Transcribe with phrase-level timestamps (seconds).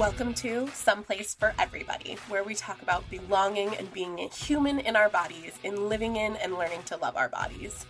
[0.00, 4.96] Welcome to Someplace for Everybody, where we talk about belonging and being a human in
[4.96, 7.84] our bodies, in living in and learning to love our bodies.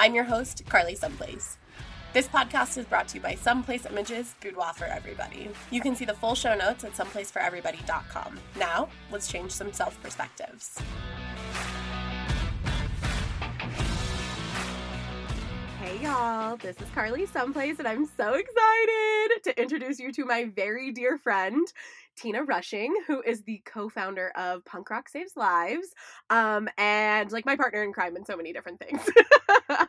[0.00, 1.56] I'm your host, Carly Someplace.
[2.12, 5.48] This podcast is brought to you by Someplace Images Boudoir for Everybody.
[5.70, 8.40] You can see the full show notes at someplaceforeverybody.com.
[8.58, 10.76] Now, let's change some self perspectives.
[16.02, 20.92] Y'all, this is Carly Someplace, and I'm so excited to introduce you to my very
[20.92, 21.66] dear friend,
[22.16, 25.88] Tina Rushing, who is the co-founder of Punk Rock Saves Lives,
[26.30, 29.00] um, and like my partner in crime in so many different things.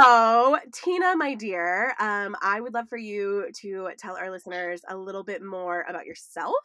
[0.00, 4.96] so, Tina, my dear, um, I would love for you to tell our listeners a
[4.96, 6.56] little bit more about yourself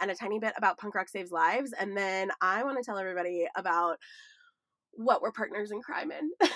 [0.00, 2.96] and a tiny bit about Punk Rock Saves Lives, and then I want to tell
[2.96, 3.98] everybody about
[4.94, 6.30] what we're partners in crime in.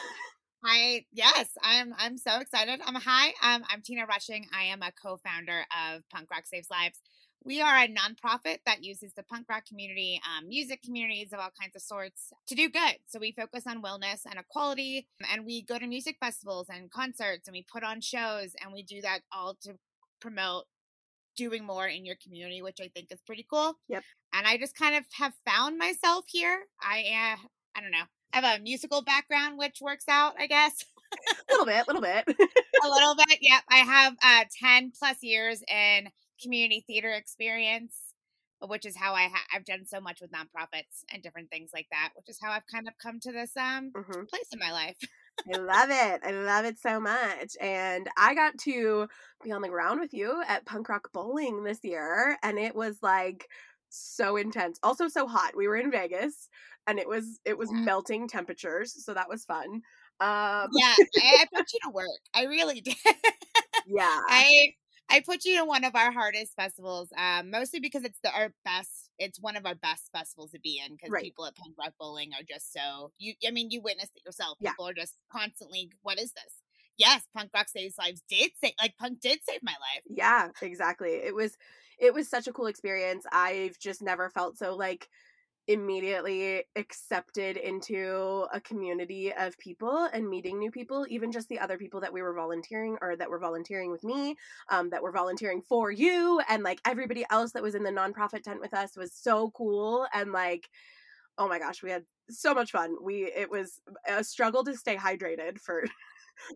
[0.64, 2.80] I yes, I'm I'm so excited.
[2.84, 4.46] I'm um, hi, um, I'm Tina Rushing.
[4.56, 7.00] I am a co-founder of Punk Rock Saves Lives.
[7.44, 11.52] We are a nonprofit that uses the punk rock community, um, music communities of all
[11.60, 12.96] kinds of sorts to do good.
[13.06, 17.46] So we focus on wellness and equality, and we go to music festivals and concerts,
[17.46, 19.74] and we put on shows, and we do that all to
[20.20, 20.64] promote
[21.36, 23.74] doing more in your community, which I think is pretty cool.
[23.88, 24.02] Yep.
[24.34, 26.62] And I just kind of have found myself here.
[26.82, 28.06] I uh, I don't know.
[28.36, 30.84] I have a musical background, which works out, I guess.
[31.48, 32.24] a little bit, a little bit.
[32.28, 33.62] a little bit, yep.
[33.70, 36.08] I have uh, 10 plus years in
[36.42, 37.96] community theater experience,
[38.60, 41.86] which is how I ha- I've done so much with nonprofits and different things like
[41.90, 44.24] that, which is how I've kind of come to this um mm-hmm.
[44.24, 44.98] place in my life.
[45.54, 46.20] I love it.
[46.22, 47.56] I love it so much.
[47.60, 49.08] And I got to
[49.44, 52.98] be on the ground with you at Punk Rock Bowling this year, and it was
[53.02, 53.48] like
[53.88, 54.78] so intense.
[54.82, 55.56] Also so hot.
[55.56, 56.48] We were in Vegas
[56.86, 57.80] and it was it was yeah.
[57.80, 59.82] melting temperatures, so that was fun.
[60.20, 62.20] Um Yeah, I, I put you to work.
[62.34, 62.96] I really did.
[63.86, 64.20] yeah.
[64.28, 64.74] I
[65.08, 68.52] I put you to one of our hardest festivals, um, mostly because it's the our
[68.64, 69.10] best.
[69.18, 71.22] It's one of our best festivals to be in because right.
[71.22, 73.34] people at Punk Rock Bowling are just so you.
[73.46, 74.58] I mean, you witnessed it yourself.
[74.60, 74.70] Yeah.
[74.70, 76.60] People are just constantly, "What is this?"
[76.98, 78.22] Yes, Punk Rock saves lives.
[78.28, 80.02] Did save like Punk did save my life.
[80.08, 81.10] Yeah, exactly.
[81.10, 81.56] It was
[81.98, 83.24] it was such a cool experience.
[83.30, 85.08] I've just never felt so like
[85.68, 91.76] immediately accepted into a community of people and meeting new people even just the other
[91.76, 94.36] people that we were volunteering or that were volunteering with me
[94.70, 98.42] um, that were volunteering for you and like everybody else that was in the nonprofit
[98.42, 100.68] tent with us was so cool and like
[101.38, 102.96] oh my gosh we had so much fun.
[103.02, 105.84] We it was a struggle to stay hydrated for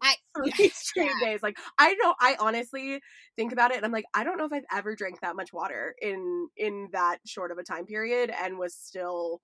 [0.03, 1.31] I three straight yeah.
[1.31, 1.43] days.
[1.43, 3.01] Like I don't I honestly
[3.37, 5.53] think about it and I'm like, I don't know if I've ever drank that much
[5.53, 9.41] water in in that short of a time period and was still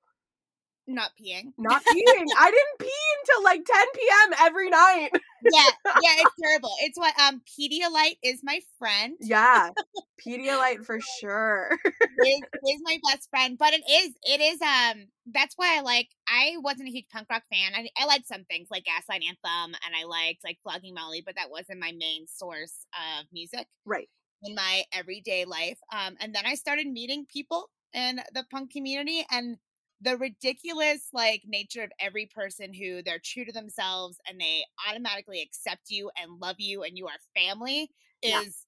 [0.86, 1.52] not peeing.
[1.58, 2.26] Not peeing.
[2.38, 4.34] I didn't pee until like 10 p.m.
[4.40, 5.10] every night.
[5.42, 5.68] yeah,
[6.02, 6.72] yeah, it's terrible.
[6.80, 9.16] It's what um Pedialyte is my friend.
[9.20, 9.70] Yeah,
[10.26, 11.78] Pedialyte for sure.
[12.24, 16.08] is, is my best friend, but it is it is um that's why I like
[16.28, 17.72] I wasn't a huge punk rock fan.
[17.74, 21.34] I I liked some things like Gaslight Anthem and I liked like Flogging Molly, but
[21.36, 23.66] that wasn't my main source of music.
[23.84, 24.08] Right.
[24.42, 25.78] In my everyday life.
[25.92, 29.56] Um and then I started meeting people in the punk community and
[30.00, 35.40] the ridiculous like nature of every person who they're true to themselves and they automatically
[35.40, 37.90] accept you and love you and you are family
[38.22, 38.64] is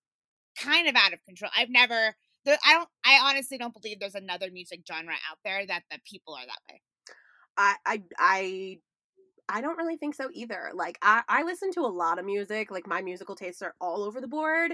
[0.57, 0.71] yeah.
[0.71, 1.51] kind of out of control.
[1.57, 5.67] I've never there, I don't I honestly don't believe there's another music genre out there
[5.67, 6.81] that the people are that way.
[7.57, 8.79] I I I
[9.51, 10.71] I don't really think so either.
[10.75, 12.71] Like I, I listen to a lot of music.
[12.71, 14.73] Like my musical tastes are all over the board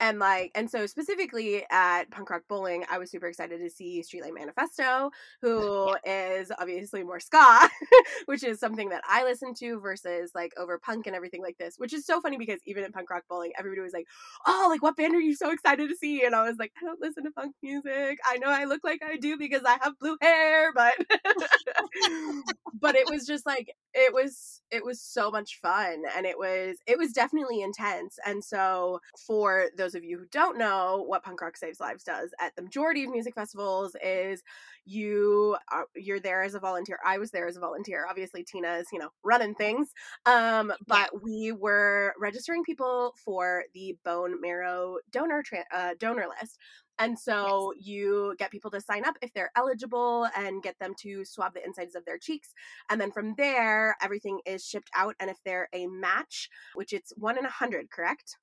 [0.00, 4.02] and like and so specifically at punk rock bowling i was super excited to see
[4.02, 5.10] streetlight manifesto
[5.42, 7.68] who is obviously more ska
[8.26, 11.74] which is something that i listen to versus like over punk and everything like this
[11.78, 14.06] which is so funny because even at punk rock bowling everybody was like
[14.46, 16.24] oh like what band are you so excited to see?
[16.24, 18.18] And i was like i don't listen to punk music.
[18.24, 20.94] I know i look like i do because i have blue hair but
[22.80, 26.76] but it was just like it was it was so much fun and it was
[26.86, 28.18] it was definitely intense.
[28.24, 32.30] And so for those of you who don't know what punk rock saves lives does
[32.40, 34.42] at the majority of music festivals is
[34.84, 38.74] you are you're there as a volunteer i was there as a volunteer obviously tina
[38.74, 39.92] is you know running things
[40.26, 41.18] um but yeah.
[41.22, 46.58] we were registering people for the bone marrow donor tra- uh, donor list
[47.00, 47.86] and so yes.
[47.86, 51.64] you get people to sign up if they're eligible and get them to swab the
[51.64, 52.52] insides of their cheeks.
[52.90, 55.16] And then from there, everything is shipped out.
[55.18, 58.36] And if they're a match, which it's one in a hundred, correct?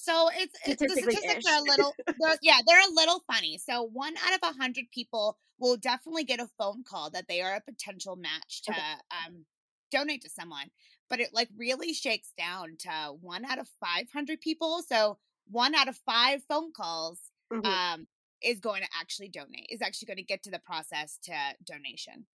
[0.00, 3.58] So it's, it's the statistics are a little, they're, yeah, they're a little funny.
[3.58, 7.40] So one out of a hundred people will definitely get a phone call that they
[7.42, 8.82] are a potential match to okay.
[9.10, 9.44] um,
[9.90, 10.70] donate to someone.
[11.10, 14.82] But it like really shakes down to one out of 500 people.
[14.86, 15.18] So
[15.48, 17.64] one out of five phone calls Mhm.
[17.64, 18.06] um,
[18.40, 21.34] is going to actually donate, is actually going to get to the process to
[21.64, 22.26] donation.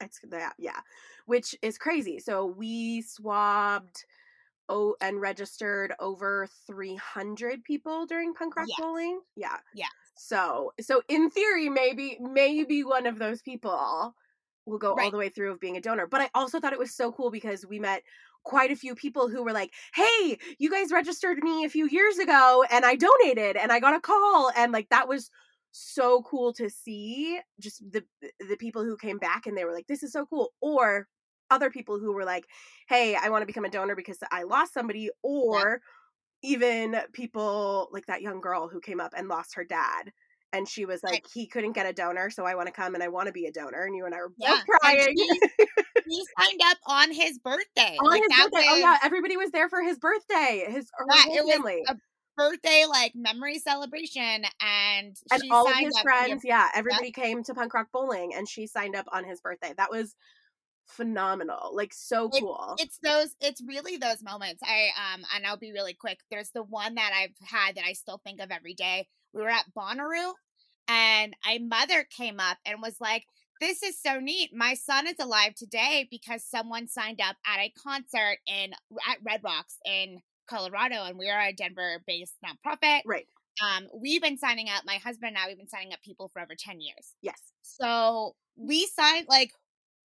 [0.00, 0.80] It's that, yeah,
[1.26, 2.18] which is crazy.
[2.18, 4.04] So we swabbed
[4.68, 8.76] oh and registered over 300 people during punk rock Yes.
[8.76, 9.20] bowling.
[9.36, 9.58] Yeah.
[9.72, 9.90] Yes.
[10.14, 14.14] So so in theory maybe maybe one of those people
[14.66, 16.06] will go all the way through of being a donor.
[16.06, 18.02] But I also thought it was so cool because we met
[18.44, 22.18] quite a few people who were like, "Hey, you guys registered me a few years
[22.18, 25.30] ago and I donated and I got a call." And like that was
[25.72, 28.04] so cool to see just the
[28.48, 31.08] the people who came back and they were like, "This is so cool." Or
[31.52, 32.46] other people who were like,
[32.88, 35.80] "Hey, I want to become a donor because I lost somebody." Or
[36.42, 40.12] even people like that young girl who came up and lost her dad
[40.52, 43.02] and she was like he couldn't get a donor so i want to come and
[43.02, 45.14] i want to be a donor and you and i were both Yeah, and crying
[45.14, 45.40] he,
[46.04, 47.96] he signed up on his birthday.
[48.00, 51.46] on like his birthday oh yeah everybody was there for his birthday his Yeah, whole
[51.46, 51.96] was family a
[52.36, 56.02] birthday like memory celebration, and and all of his up.
[56.02, 59.24] for your- friends yeah everybody came to punk rock bowling and she signed up on
[59.24, 60.14] his birthday that was
[60.86, 62.74] phenomenal like so It- cool.
[62.78, 66.62] it's those it's really those moments i um and i'll be really quick there's the
[66.62, 70.32] one that i've had that i still think of every day we were at bonnaroo
[70.88, 73.24] and a mother came up and was like
[73.60, 77.72] this is so neat my son is alive today because someone signed up at a
[77.82, 78.72] concert in
[79.08, 80.18] at red rocks in
[80.48, 83.00] colorado and we are a denver based nonprofit.
[83.06, 83.26] Right.
[83.62, 86.42] Um we've been signing up my husband and i we've been signing up people for
[86.42, 87.14] over 10 years.
[87.22, 87.40] Yes.
[87.62, 89.52] So we signed like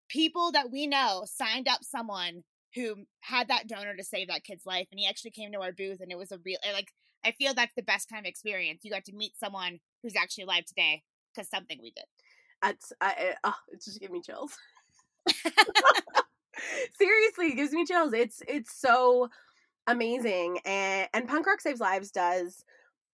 [0.09, 2.45] people that we know signed up someone
[2.75, 5.73] who had that donor to save that kid's life, and he actually came to our
[5.73, 6.93] booth, and it was a real like
[7.25, 8.81] I feel that's the best kind of experience.
[8.85, 11.03] You got to meet someone who's actually alive today
[11.35, 12.05] because something we did.
[12.65, 14.57] It's I, oh, it just gave me chills.
[16.99, 18.13] Seriously, it gives me chills.
[18.13, 19.29] It's it's so
[19.87, 22.65] amazing, and and punk rock saves lives does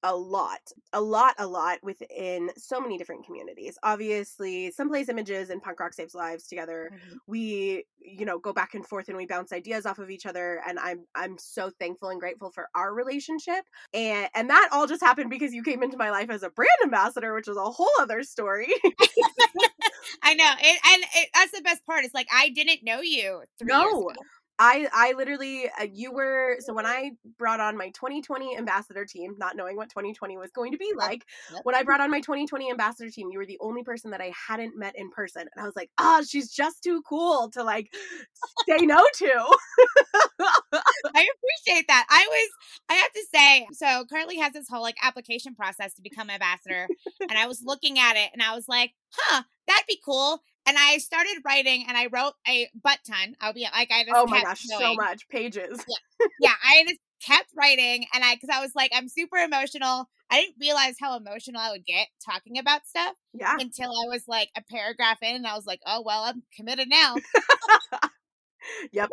[0.02, 0.60] a lot,
[0.92, 3.78] a lot, a lot within so many different communities.
[3.82, 6.90] Obviously, some place images and punk rock saves lives together.
[6.92, 7.16] Mm-hmm.
[7.26, 10.60] We you know go back and forth and we bounce ideas off of each other,
[10.66, 13.64] and I'm I'm so thankful and grateful for our relationship.
[13.94, 16.70] And and that all just happened because you came into my life as a brand
[16.84, 18.68] ambassador, which is a whole other story.
[20.24, 22.04] I know, it, and it, that's the best part.
[22.04, 24.12] It's like I didn't know you three No.
[24.64, 29.34] I I literally uh, you were so when I brought on my 2020 ambassador team,
[29.36, 31.62] not knowing what 2020 was going to be like, yep.
[31.64, 34.32] when I brought on my 2020 ambassador team, you were the only person that I
[34.48, 37.92] hadn't met in person, and I was like, ah, she's just too cool to like
[38.68, 39.56] say no to.
[40.40, 42.06] I appreciate that.
[42.08, 42.50] I was,
[42.88, 46.86] I have to say, so Carly has this whole like application process to become ambassador,
[47.20, 50.40] and I was looking at it and I was like, huh, that'd be cool.
[50.66, 53.34] And I started writing and I wrote a butt ton.
[53.40, 55.84] I'll be like, I just oh my kept gosh, so much pages.
[55.88, 56.26] yeah.
[56.40, 60.08] Yeah, I just kept writing and I, because I was like, I'm super emotional.
[60.30, 64.24] I didn't realize how emotional I would get talking about stuff Yeah, until I was
[64.28, 67.16] like a paragraph in and I was like, oh, well, I'm committed now.
[68.92, 69.10] yep.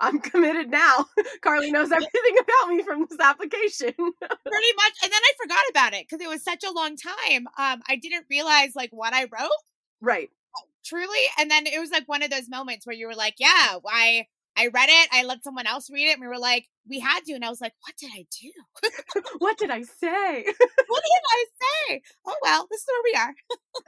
[0.00, 1.06] I'm committed now.
[1.42, 3.92] Carly knows everything about me from this application.
[3.94, 7.46] pretty much and then i forgot about it because it was such a long time
[7.58, 9.50] um i didn't realize like what i wrote
[10.00, 10.30] right.
[10.84, 13.76] Truly and then it was like one of those moments where you were like yeah
[13.88, 14.24] i
[14.56, 17.20] i read it i let someone else read it and we were like we had
[17.24, 18.50] to and i was like what did i do?
[19.38, 20.44] What did I say?
[20.88, 22.02] what did i say?
[22.26, 23.34] Oh well this is where we are.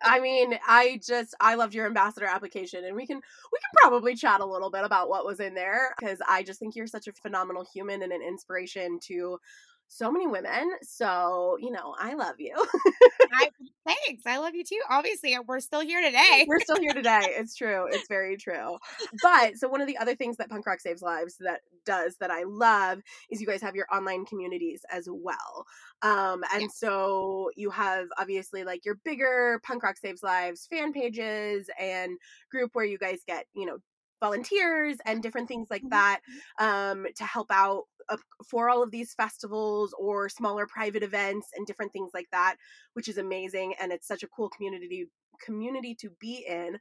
[0.02, 4.14] I mean, I just I loved your ambassador application and we can we can probably
[4.14, 7.08] chat a little bit about what was in there because I just think you're such
[7.08, 9.38] a phenomenal human and an inspiration to
[9.92, 10.70] so many women.
[10.82, 12.54] So, you know, I love you.
[13.32, 13.48] I,
[13.86, 17.34] thanks i love you too obviously we're still here today We're still here today.
[17.36, 17.86] It's true.
[17.90, 18.78] It's very true.
[19.22, 22.30] But so one of the other things that Punk Rock Saves Lives that does that
[22.30, 25.66] I love is you guys have your online communities as well.
[26.02, 26.72] Um and Yes.
[26.72, 32.18] so you have obviously like your bigger Punk Rock Saves Lives fan pages and
[32.50, 33.78] group where you guys get, you know,
[34.20, 35.90] volunteers and different things like Mhm.
[35.90, 36.20] that
[36.58, 37.84] um to help out
[38.44, 42.56] for all of these festivals or smaller private events and different things like that
[42.94, 45.06] which is amazing and it's such a cool community
[45.42, 46.78] community to be in.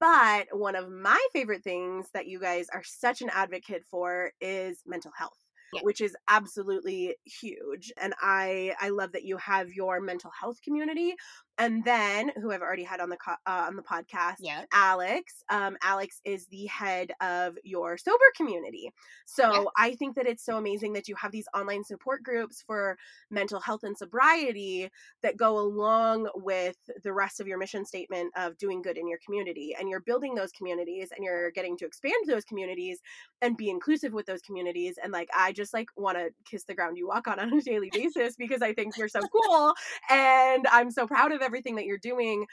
[0.00, 4.82] But one of my favorite things that you guys are such an advocate for is
[4.86, 5.38] mental health
[5.72, 5.80] Yeah.
[5.82, 11.14] which is absolutely huge and i i love that you have your mental health community
[11.58, 15.42] and then who i've already had on the co- uh, on the podcast yeah Alex.
[15.50, 18.92] Um, Alex is the head of your sober community.
[19.26, 19.64] So Yeah.
[19.76, 22.96] I think that it's so amazing that you have these online support groups for
[23.30, 24.90] mental health and sobriety
[25.22, 29.18] that go along with the rest of your mission statement of doing good in your
[29.24, 29.74] community.
[29.78, 33.00] And you're building those communities and you're getting to expand those communities
[33.42, 34.98] and be inclusive with those communities.
[35.02, 37.60] And like, I just like want to kiss the ground you walk on on a
[37.60, 39.74] daily basis because I think you're so cool
[40.08, 42.46] and I'm so proud of everything that you're doing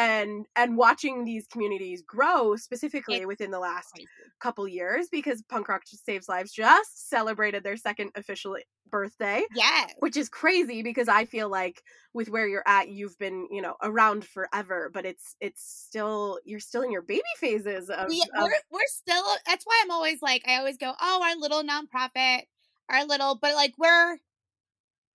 [0.00, 4.08] and and watching these communities grow specifically It's within the last crazy.
[4.40, 8.56] couple years because punk rock saves lives just celebrated their second official
[8.90, 11.82] birthday yeah which is crazy because i feel like
[12.14, 16.58] with where you're at you've been you know around forever but it's it's still you're
[16.58, 20.42] still in your baby phases of, of we're we're still that's why I'm always like
[20.48, 22.42] I always go, "Oh, our little nonprofit,
[22.88, 24.18] our little," but like we're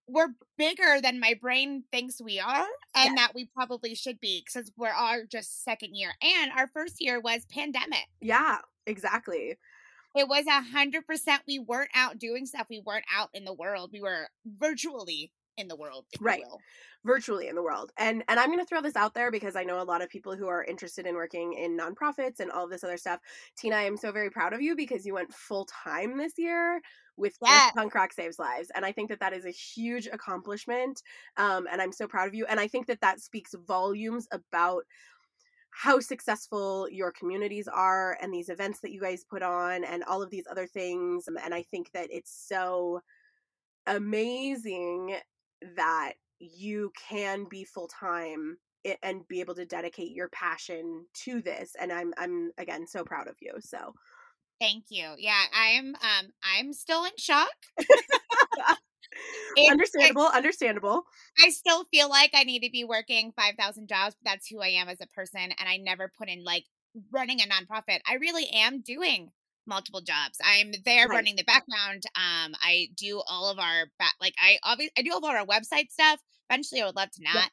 [0.07, 4.71] we're bigger than my brain thinks we are and that we probably should be because
[4.77, 9.57] we're our just second year and our first year was pandemic yeah exactly
[10.15, 13.53] it was a hundred percent we weren't out doing stuff we weren't out in the
[13.53, 16.39] world we were virtually in the world if Right.
[16.39, 16.59] you will
[17.05, 17.91] virtually in the world.
[17.97, 20.09] And and I'm going to throw this out there because I know a lot of
[20.09, 23.19] people who are interested in working in nonprofits and all this other stuff.
[23.57, 26.81] Tina, I am so very proud of you because you went full time this year
[27.17, 27.73] with, with Yes.
[27.75, 31.01] Punk Rock Saves Lives, and I think that that is a huge accomplishment.
[31.37, 32.45] Um, and I'm so proud of you.
[32.45, 34.83] And I think that that speaks volumes about
[35.71, 40.23] how successful your communities are and these events that you guys put on and all
[40.23, 43.01] of these other things and i think that it's so
[43.87, 45.17] amazing
[45.75, 48.57] that you can be full time
[49.03, 53.27] and be able to dedicate your passion to this and i'm i'm again so proud
[53.27, 53.93] of you so
[54.59, 57.49] thank you yeah i'm um i'm still in shock
[59.69, 61.03] understandable understandable
[61.41, 64.67] I still feel like I need to be working 5,000 jobs, but that's who I
[64.69, 65.41] am as a person.
[65.41, 66.63] And I never put in like
[67.11, 67.99] running a nonprofit.
[68.07, 69.31] I really am doing
[69.67, 70.37] multiple jobs.
[70.43, 71.15] I'm there Right.
[71.15, 72.03] running the background.
[72.15, 75.45] Um, I do all of our back, like I obviously I do all of our
[75.45, 76.19] website stuff.
[76.49, 77.51] Eventually, I would love to not.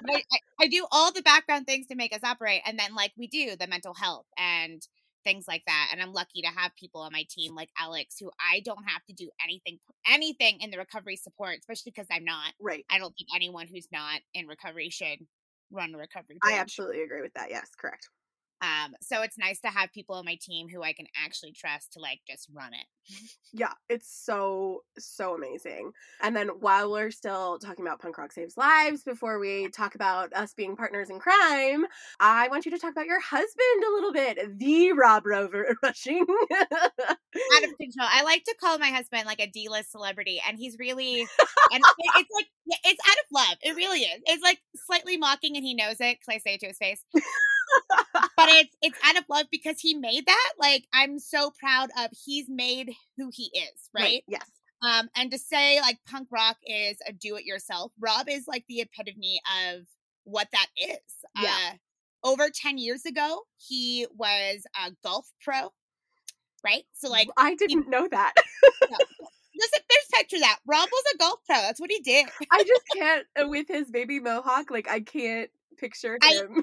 [0.00, 2.94] but I, I, I do all the background things to make us operate, and then
[2.94, 4.82] like we do the mental health and
[5.28, 5.90] things like that.
[5.92, 9.04] And I'm lucky to have people on my team like Alex, who I don't have
[9.06, 9.78] to do anything
[10.10, 12.52] anything in the recovery support, especially because I'm not.
[12.60, 15.18] right I don't think anyone who's not in recovery should
[15.70, 16.38] run a recovery.
[16.42, 18.08] i absolutely agree with that yes correct
[18.60, 21.92] Um, so it's nice to have people on my team who I can actually trust
[21.92, 22.86] to like just run it.
[23.54, 28.56] yeah it's so so amazing and then while we're still talking about punk rock saves
[28.56, 31.86] lives before we talk about us being partners in crime
[32.20, 36.24] i want you to talk about your husband a little bit the rob rover rushing
[37.56, 38.08] Out of control.
[38.10, 41.28] I like to call my husband like a D-list celebrity, and he's really, and
[42.16, 42.46] it's like
[42.84, 43.58] it's out of love.
[43.62, 44.20] It really is.
[44.26, 47.02] It's like slightly mocking, and he knows it because I say it to his face.
[48.36, 50.52] But it's it's out of love because he made that.
[50.58, 52.10] Like I'm so proud of.
[52.24, 54.22] He's made who he is, right?
[54.28, 54.46] yes
[54.82, 58.64] Um, and to say like punk rock is a do it yourself, Rob is like
[58.68, 59.86] the epitome of
[60.24, 60.98] what that is.
[61.40, 61.54] Yeah.
[61.72, 61.74] Uh,
[62.24, 65.72] over 10 years ago, he was a golf pro,
[66.64, 66.82] right?
[66.92, 68.34] So, like, i didn't know that
[69.58, 70.58] listen, there's picture of that.
[70.66, 71.56] Rob was a golf pro.
[71.56, 72.26] That's what he did.
[72.50, 76.62] i just can't uh, with his baby mohawk like i can't picture him I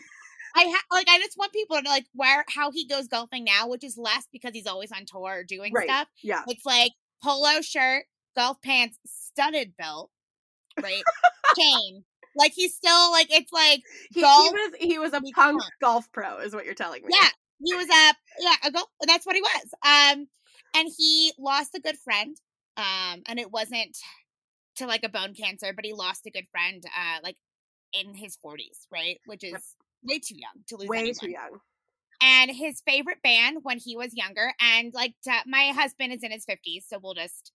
[0.63, 3.67] ha- like, I just want people to know, like, where, how he goes golfing now,
[3.67, 5.87] which is less because he's always on tour or doing Right.
[5.87, 6.07] stuff.
[6.23, 6.91] yeah It's like
[7.23, 10.11] polo shirt, golf pants, studded belt,
[10.81, 11.03] right?
[11.57, 12.03] Chain.
[12.37, 13.81] Like, he's still, like, it's like,
[14.13, 17.29] he, he was he was a punk golf pro is what you're telling me Yeah,
[17.63, 19.73] he was a yeah, a go- that's what he was.
[19.85, 20.27] Um,
[20.75, 22.35] and he lost a good friend.
[22.77, 23.97] Um, and it wasn't
[24.75, 26.83] to like a bone cancer, but he lost a good friend.
[26.85, 27.37] Uh, like
[27.93, 29.53] in his forties, right, which is.
[30.05, 30.87] Way too young to lose.
[30.87, 31.15] way anyone.
[31.15, 31.59] too young
[32.21, 36.31] And his favorite band when he was younger, and like to, my husband is in
[36.31, 37.51] his fifties, so we'll just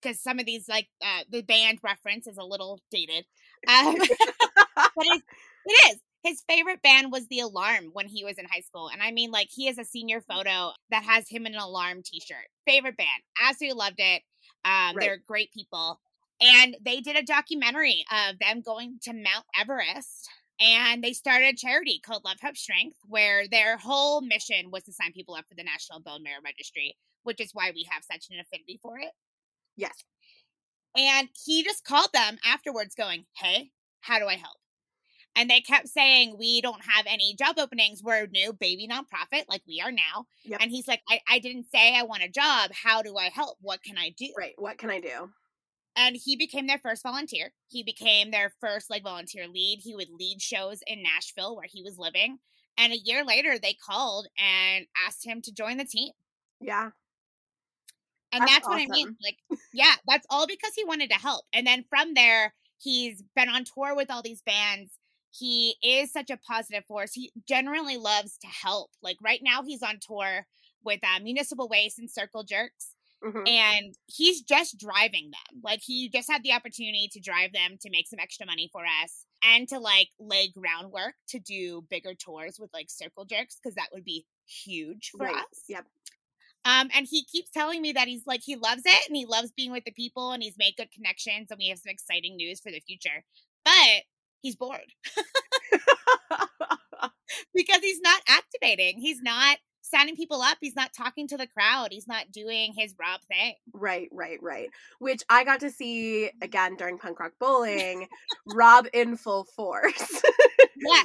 [0.00, 3.24] because some of these like uh, the band reference is a little dated.
[3.68, 3.96] Um,
[4.76, 5.24] but it's,
[5.66, 5.96] it is.
[6.22, 8.88] His favorite band was The Alarm when he was in high school.
[8.92, 12.02] And I mean, like, he has a senior photo that has him in an Alarm
[12.04, 12.48] t shirt.
[12.66, 13.22] Favorite band.
[13.40, 14.22] Absolutely loved it.
[14.64, 15.00] Um, Right.
[15.00, 16.00] They're great people.
[16.40, 20.28] And they did a documentary of them going to Mount Everest.
[20.60, 24.92] And they started a charity called Love Hope Strength, where their whole mission was to
[24.92, 28.26] sign people up for the National Bone Marrow Registry, which is why we have such
[28.30, 29.10] an affinity for it.
[29.76, 30.04] yes
[30.96, 33.70] And he just called them afterwards, going, Hey,
[34.00, 34.56] how do I help?
[35.38, 38.02] And they kept saying, We don't have any job openings.
[38.02, 40.24] We're a new baby nonprofit, like we are now.
[40.46, 40.60] Yep.
[40.62, 42.70] And he's like, I, I didn't say I want a job.
[42.72, 43.58] How do I help?
[43.60, 44.28] What can I do?
[44.38, 45.28] right what can i do
[45.96, 47.52] And he became their first volunteer.
[47.68, 49.80] He became their first like volunteer lead.
[49.82, 52.38] He would lead shows in Nashville where he was living.
[52.78, 56.12] And a year later, they called and asked him to join the team.
[56.60, 56.90] yeah
[58.32, 59.16] And That's that's, what I mean.
[59.22, 59.38] Like,
[59.72, 61.44] yeah, that's all because he wanted to help.
[61.52, 64.90] And then from there, he's been on tour with all these bands.
[65.30, 67.12] He is such a positive force.
[67.12, 68.90] He generally loves to help.
[69.02, 70.46] Like right now, he's on tour
[70.84, 72.95] with uh, Municipal Waste and Circle Jerks.
[73.24, 73.46] Mm-hmm.
[73.46, 75.60] And he's just driving them.
[75.62, 78.82] Like he just had the opportunity to drive them to make some extra money for
[79.02, 83.74] us and to like lay groundwork to do bigger tours with like circle jerks because
[83.76, 85.36] that would be huge for right.
[85.36, 85.64] us.
[85.68, 85.86] Yep.
[86.64, 89.52] Um, and he keeps telling me that he's like he loves it and he loves
[89.56, 92.60] being with the people and he's made good connections and we have some exciting news
[92.60, 93.24] for the future.
[93.64, 94.02] But
[94.42, 94.92] he's bored.
[97.54, 98.98] because he's not activating.
[98.98, 99.58] He's not
[99.88, 100.58] signing people up.
[100.60, 101.88] He's not talking to the crowd.
[101.90, 103.54] He's not doing his Rob thing.
[103.72, 104.68] Right, right, right.
[104.98, 108.08] Which I got to see again during punk rock bowling,
[108.54, 110.22] Rob in full force.
[110.76, 110.95] yeah.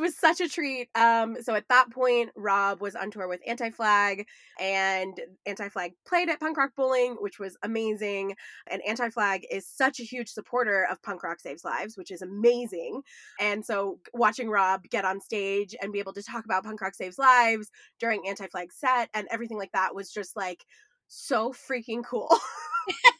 [0.00, 0.88] Was such a treat.
[0.94, 4.26] Um, so at that point, Rob was on tour with Anti Flag,
[4.58, 8.34] and Anti Flag played at Punk Rock Bowling, which was amazing.
[8.70, 12.22] And Anti Flag is such a huge supporter of Punk Rock Saves Lives, which is
[12.22, 13.02] amazing.
[13.38, 16.94] And so watching Rob get on stage and be able to talk about Punk Rock
[16.94, 20.64] Saves Lives during Anti Flag set and everything like that was just like
[21.08, 22.34] so freaking cool.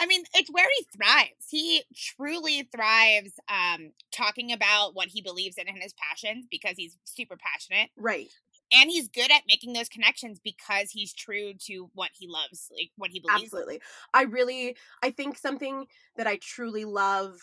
[0.00, 1.46] I mean, it's where he thrives.
[1.48, 6.96] He truly thrives um, talking about what he believes in and his passions because he's
[7.04, 7.90] super passionate.
[7.96, 8.28] Right.
[8.72, 12.90] And he's good at making those connections because he's true to what he loves, like
[12.96, 13.44] what he believes.
[13.44, 13.76] Absolutely.
[13.76, 13.80] In.
[14.14, 15.86] I really I think something
[16.16, 17.36] that I truly love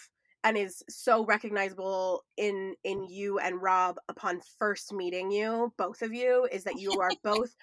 [0.43, 6.13] and is so recognizable in in you and Rob upon first meeting you, both of
[6.13, 7.55] you, is that you are both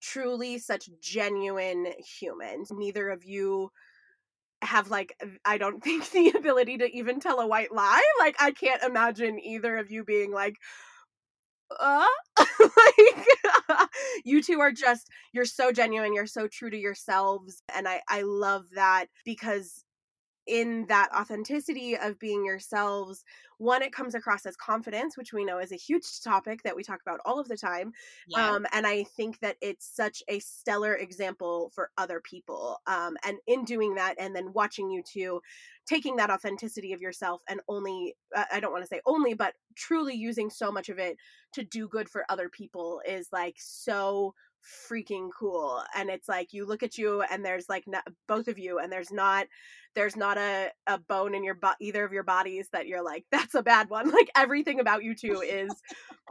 [0.00, 2.72] truly such genuine humans.
[2.72, 3.70] Neither of you
[4.62, 5.14] have like
[5.44, 8.02] I don't think the ability to even tell a white lie.
[8.20, 10.56] Like I can't imagine either of you being like
[11.80, 12.06] uh
[12.38, 13.26] like
[14.24, 18.22] you two are just you're so genuine, you're so true to yourselves and I I
[18.22, 19.84] love that because
[20.46, 23.24] in that authenticity of being yourselves
[23.58, 26.82] one it comes across as confidence which we know is a huge topic that we
[26.82, 27.92] talk about all of the time
[28.28, 28.50] yeah.
[28.50, 33.38] um, and i think that it's such a stellar example for other people um, and
[33.46, 35.40] in doing that and then watching you two
[35.86, 39.54] taking that authenticity of yourself and only uh, i don't want to say only but
[39.76, 41.16] truly using so much of it
[41.52, 44.34] to do good for other people is like so
[44.90, 48.58] freaking cool and it's like you look at you and there's like not, both of
[48.58, 49.46] you and there's not
[49.94, 53.24] there's not a, a bone in your butt either of your bodies that you're like
[53.32, 54.10] that's a bad one.
[54.10, 55.72] Like everything about you two is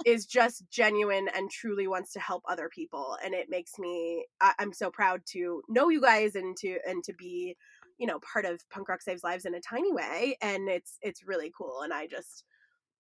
[0.05, 4.53] is just genuine and truly wants to help other people and it makes me I,
[4.59, 7.55] i'm so proud to know you guys and to and to be
[7.99, 11.27] you know part of punk rock saves lives in a tiny way and it's it's
[11.27, 12.45] really cool and i just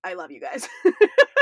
[0.03, 0.67] i love you guys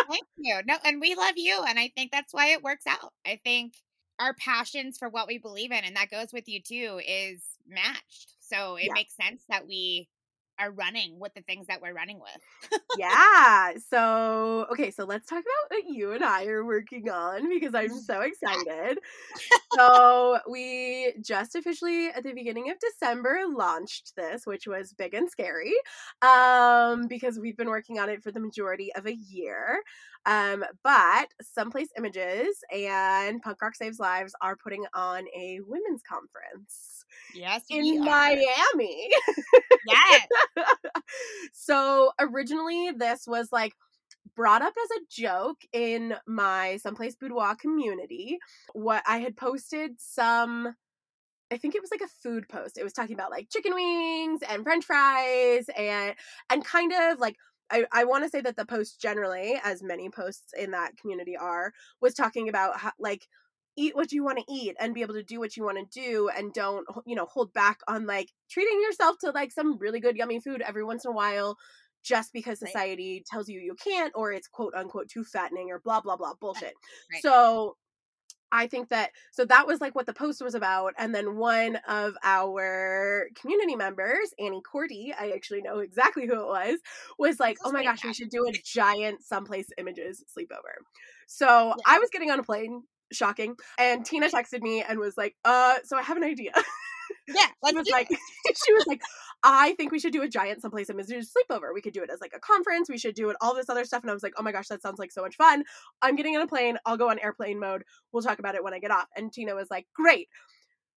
[0.09, 0.59] Thank you.
[0.65, 1.63] No, and we love you.
[1.67, 3.13] And I think that's why it works out.
[3.25, 3.73] I think
[4.19, 8.33] our passions for what we believe in, and that goes with you too, is matched.
[8.39, 8.93] So it yeah.
[8.93, 10.09] makes sense that we
[10.59, 12.81] are running with the things that we're running with.
[12.97, 13.73] yeah.
[13.89, 17.97] So, okay, so let's talk about what you and I are working on because I'm
[17.99, 18.99] so excited.
[19.75, 25.29] so, we just officially at the beginning of December launched this, which was big and
[25.29, 25.73] scary
[26.21, 29.81] um, because we've been working on it for the majority of a year.
[30.25, 37.05] Um, but Someplace Images and Punk Rock Saves Lives are putting on a women's conference.
[37.33, 39.09] Yes, in Miami.
[39.87, 40.27] yes.
[41.53, 43.73] so originally, this was like
[44.35, 48.37] brought up as a joke in my someplace boudoir community.
[48.73, 50.75] What I had posted some
[51.51, 52.77] I think it was like a food post.
[52.77, 56.13] It was talking about like chicken wings and french fries and
[56.49, 57.35] and kind of like
[57.71, 61.37] I, I want to say that the post generally, as many posts in that community
[61.37, 63.27] are, was talking about how, like
[63.77, 65.99] eat what you want to eat and be able to do what you want to
[66.01, 69.99] do and don't you know hold back on like treating yourself to like some really
[69.99, 71.57] good yummy food every once in a while
[72.03, 73.25] just because society right.
[73.25, 76.73] tells you you can't or it's quote unquote too fattening or blah blah blah bullshit
[77.11, 77.21] right.
[77.21, 77.75] so
[78.51, 80.93] I think that so that was like what the post was about.
[80.97, 86.47] And then one of our community members, Annie Cordy, I actually know exactly who it
[86.47, 86.79] was,
[87.17, 90.83] was like, Oh my gosh, we should do a giant someplace images sleepover.
[91.27, 91.73] So yeah.
[91.85, 93.55] I was getting on a plane shocking.
[93.77, 96.51] And Tina texted me and was like, uh, so I have an idea.
[97.27, 99.01] Yeah, she was like, she was like,
[99.43, 101.73] I think we should do a giant someplace images sleepover.
[101.73, 102.89] We could do it as like a conference.
[102.89, 104.03] We should do it all this other stuff.
[104.03, 105.63] And I was like, oh my gosh, that sounds like so much fun.
[106.01, 106.77] I'm getting on a plane.
[106.85, 107.83] I'll go on airplane mode.
[108.11, 109.07] We'll talk about it when I get off.
[109.15, 110.27] And Tina was like, great.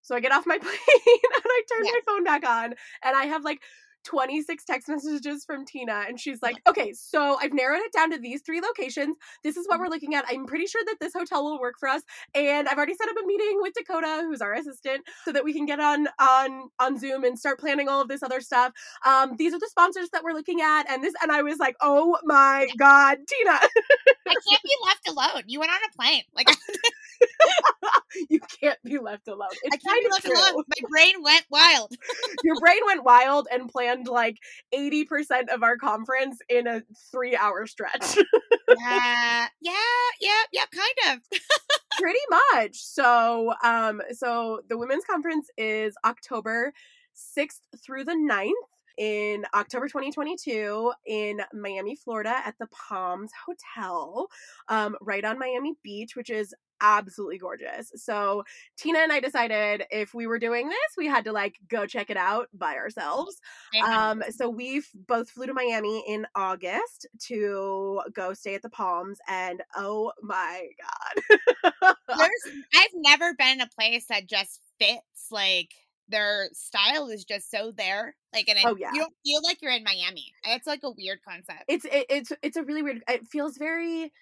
[0.02, 1.92] So I get off my plane and I turn yeah.
[1.92, 2.74] my phone back on
[3.04, 3.60] and I have like
[4.04, 8.18] 26 text messages from Tina, and she's like, okay, so I've narrowed it down to
[8.18, 9.16] these three locations.
[9.42, 10.24] This is what we're looking at.
[10.28, 12.02] I'm pretty sure that this hotel will work for us.
[12.34, 15.52] And I've already set up a meeting with Dakota, who's our assistant, so that we
[15.52, 18.72] can get on on on Zoom and start planning all of this other stuff.
[19.04, 21.76] Um, these are the sponsors that we're looking at, and this, and I was like,
[21.80, 25.42] oh my god, Tina, I can't be left alone.
[25.46, 26.22] You went on a plane.
[26.34, 26.48] Like
[28.30, 29.48] you can't be left alone.
[29.62, 30.34] It's I can't be left true.
[30.34, 30.64] alone.
[30.68, 31.92] My brain went wild.
[32.44, 34.36] Your brain went wild and planned like
[34.74, 38.16] 80% of our conference in a three hour stretch.
[38.68, 39.72] yeah, yeah,
[40.20, 41.38] yeah, yeah, kind of.
[41.98, 42.76] Pretty much.
[42.76, 46.72] So, um, so the women's conference is October
[47.14, 48.50] 6th through the 9th
[48.98, 54.28] in October 2022 in Miami, Florida at the Palms Hotel,
[54.68, 57.92] um, right on Miami Beach, which is absolutely gorgeous.
[57.94, 58.42] So
[58.76, 62.10] Tina and I decided if we were doing this, we had to like go check
[62.10, 63.40] it out by ourselves.
[63.86, 69.18] Um, so we both flew to Miami in August to go stay at the Palms,
[69.28, 75.70] and oh my god, There's, I've never been in a place that just fits like
[76.08, 78.90] their style is just so there like and it, Oh, yeah.
[78.92, 82.32] you don't feel like you're in miami it's like a weird concept it's it, it's
[82.42, 83.02] it's a really weird.
[83.08, 84.12] It feels very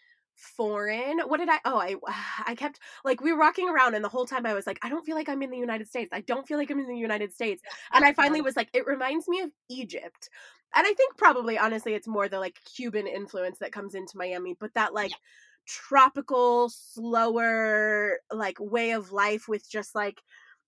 [0.40, 1.20] foreign.
[1.20, 1.60] What did I?
[1.64, 1.96] Oh, I
[2.46, 4.88] I kept like we were walking around, and the whole time I was like, I
[4.88, 6.10] don't feel like I'm in the United States.
[6.12, 7.62] I don't feel like I'm in the United States.
[7.92, 8.46] And I finally uh-huh.
[8.46, 10.30] was like, it reminds me of Egypt.
[10.74, 14.56] And I think probably honestly, it's more the like Cuban influence that comes into Miami,
[14.58, 15.10] but that like.
[15.10, 15.16] Yeah.
[15.66, 20.20] tropical slower like way of life with just like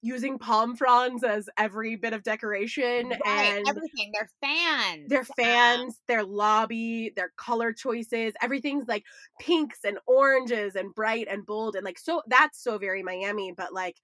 [0.03, 5.35] using palm fronds as every bit of decoration right, and everything they're fans their Um,
[5.37, 9.05] fans, their lobby, their color choices, everything's like
[9.41, 13.73] pinks and oranges and bright and bold and like so that's so very Miami, but
[13.73, 13.97] like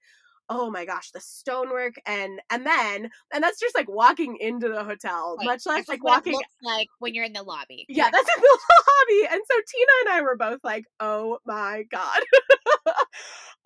[0.49, 4.83] oh my gosh, the stonework and and then and that's just like walking into the
[4.83, 8.17] hotel, right, much less like walking like when you're in the lobby yeah, Correct.
[8.17, 9.33] that's in the lobby.
[9.33, 12.21] And so Tina and I were both like, oh my God.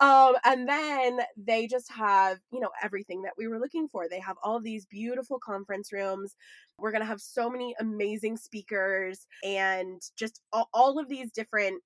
[0.00, 4.08] um, and then they just have, you know, everything that we were looking for.
[4.08, 6.36] They have all these beautiful conference rooms.
[6.78, 11.82] We're going to have so many amazing speakers and just all, all of these different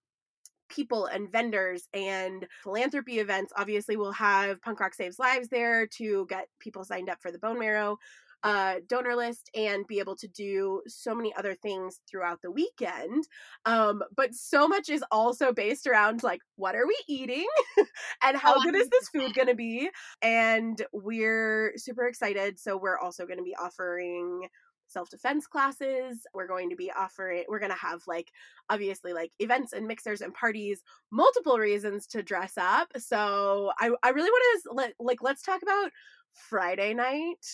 [0.68, 3.52] people and vendors and philanthropy events.
[3.56, 7.38] Obviously, we'll have Punk Rock Saves Lives there to get people signed up for the
[7.38, 7.98] bone marrow
[8.42, 13.24] uh, donor list and be able to do so many other things throughout the weekend.
[13.64, 17.46] Um, but so much is also based around like, what are we eating
[18.22, 19.90] and how Oh, good is this food going to be?
[20.22, 22.58] And we're super excited.
[22.58, 24.48] So, we're also going to be offering
[24.88, 26.26] self defense classes.
[26.34, 28.30] We're going to be offering, we're going to have like
[28.70, 32.88] obviously like events and mixers and parties, multiple reasons to dress up.
[32.98, 35.90] So I, I really want to let, like, let's talk about
[36.32, 37.44] Friday night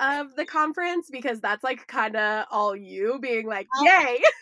[0.00, 3.84] of the conference because that's like kind of all you being like, Oh.
[3.84, 4.20] yay.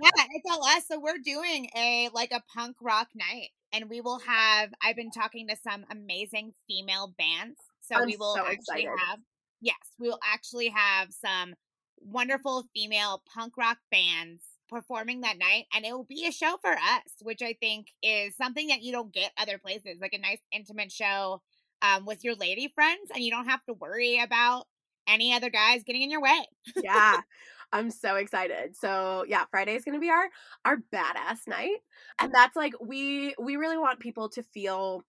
[0.00, 0.84] yeah, it's all us.
[0.88, 4.70] So we're doing a like a punk rock night, and we will have.
[4.82, 8.88] I've been talking to some amazing female bands, so I'm we will so actually excited.
[9.08, 9.18] have.
[9.60, 11.54] Yes, we will actually have some
[12.00, 16.72] wonderful female punk rock bands performing that night, and it will be a show for
[16.72, 20.40] us, which I think is something that you don't get other places, like a nice
[20.52, 21.40] intimate show
[21.82, 24.66] um, with your lady friends, and you don't have to worry about
[25.08, 26.44] any other guys getting in your way.
[26.76, 27.20] yeah.
[27.72, 28.76] I'm so excited.
[28.76, 30.28] So yeah, Friday is gonna be our
[30.64, 31.76] our badass night.
[32.18, 35.02] And that's like we we really want people to feel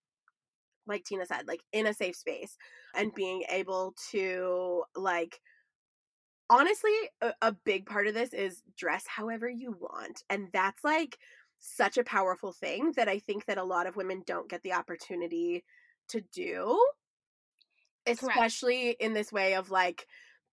[0.90, 2.58] like Tina said, like in a safe space
[2.96, 5.40] and being able to like
[6.50, 10.24] honestly a, a big part of this is dress however you want.
[10.30, 11.18] And that's like
[11.60, 14.74] such a powerful thing that I think that a lot of women don't get the
[14.74, 15.64] opportunity
[16.10, 16.80] to do
[18.10, 20.08] especially in this way of like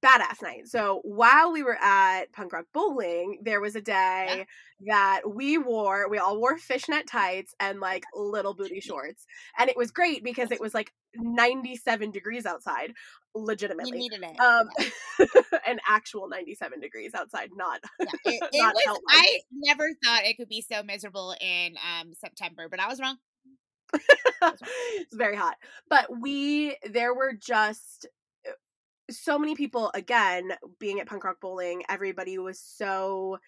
[0.04, 0.66] badass night.
[0.68, 4.46] So while we were at punk rock bowling, there was a day
[4.86, 9.26] that we wore, we all wore fishnet tights and like little booty shorts.
[9.58, 12.92] And it was great because it was like 97 degrees outside,
[13.32, 13.98] You legitimately.
[13.98, 14.36] needed it.
[14.40, 14.68] Um
[15.66, 19.00] an actual 97 degrees outside, not Yeah, it, it not was.
[19.08, 23.16] I never thought it could be so miserable in um September, but I was wrong.
[24.42, 25.56] it's very hot.
[25.88, 28.06] But we there were just
[29.10, 33.38] so many people again being at punk rock bowling everybody was so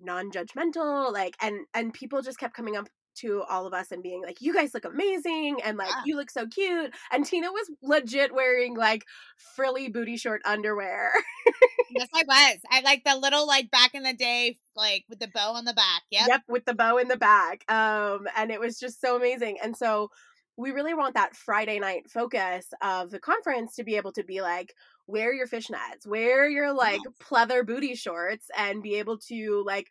[0.00, 4.22] non-judgmental like and and people just kept coming up to all of us and being
[4.22, 6.02] like you guys look amazing and like Yeah.
[6.04, 9.04] you look so cute and tina was legit wearing like
[9.54, 11.12] frilly booty short underwear
[11.88, 12.58] Yes, I was.
[12.70, 15.72] I like the little like back in the day, like with the bow on the
[15.72, 16.02] back.
[16.10, 16.28] Yep.
[16.28, 17.64] Yep, with the bow in the back.
[17.70, 19.58] Um, and it was just so amazing.
[19.62, 20.10] And so
[20.56, 24.40] we really want that Friday night focus of the conference to be able to be
[24.40, 24.74] like,
[25.06, 29.88] wear your fishnets, wear your like pleather booty shorts, and be able to like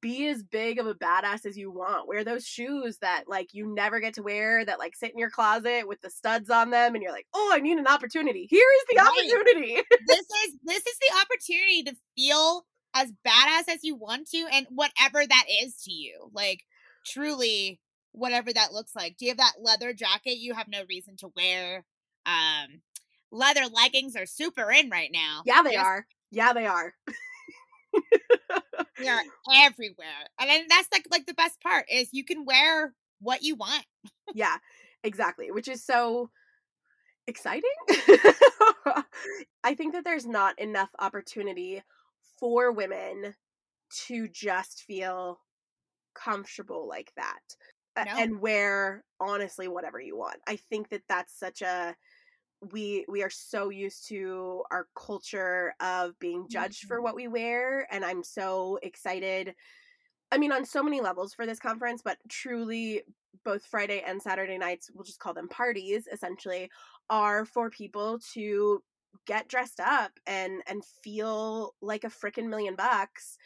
[0.00, 2.08] be as big of a badass as you want.
[2.08, 5.30] Wear those shoes that like you never get to wear that like sit in your
[5.30, 8.46] closet with the studs on them and you're like, "Oh, I need an opportunity.
[8.48, 9.08] Here is the Right.
[9.08, 14.46] opportunity." this is this is the opportunity to feel as badass as you want to
[14.52, 16.60] and whatever that is to you like
[17.04, 17.80] truly
[18.14, 21.28] whatever that looks like do you have that leather jacket you have no reason to
[21.36, 21.84] wear
[22.26, 22.80] um
[23.30, 26.06] leather leggings are super in right now yeah, they There's- are.
[26.30, 26.92] Yeah, they are.
[28.98, 29.20] they are
[29.54, 30.06] everywhere
[30.40, 33.84] and then that's like like the best part is you can wear what you want
[34.34, 34.56] yeah,
[35.02, 36.30] exactly, which is so
[37.26, 37.62] exciting.
[39.62, 41.82] I think that there's not enough opportunity
[42.40, 43.34] for women
[44.06, 45.40] to just feel
[46.14, 47.40] comfortable like that
[47.96, 48.04] No.
[48.18, 50.38] and wear honestly whatever you want.
[50.46, 51.94] I think that that's such a
[52.72, 56.88] we we are so used to our culture of being judged mm-hmm.
[56.88, 59.54] for what we wear and I'm so excited
[60.32, 63.02] I mean on so many levels for this conference but truly
[63.44, 66.70] both Friday and Saturday nights we'll just call them parties essentially
[67.10, 68.82] are for people to
[69.26, 73.36] get dressed up and and feel like a freaking million bucks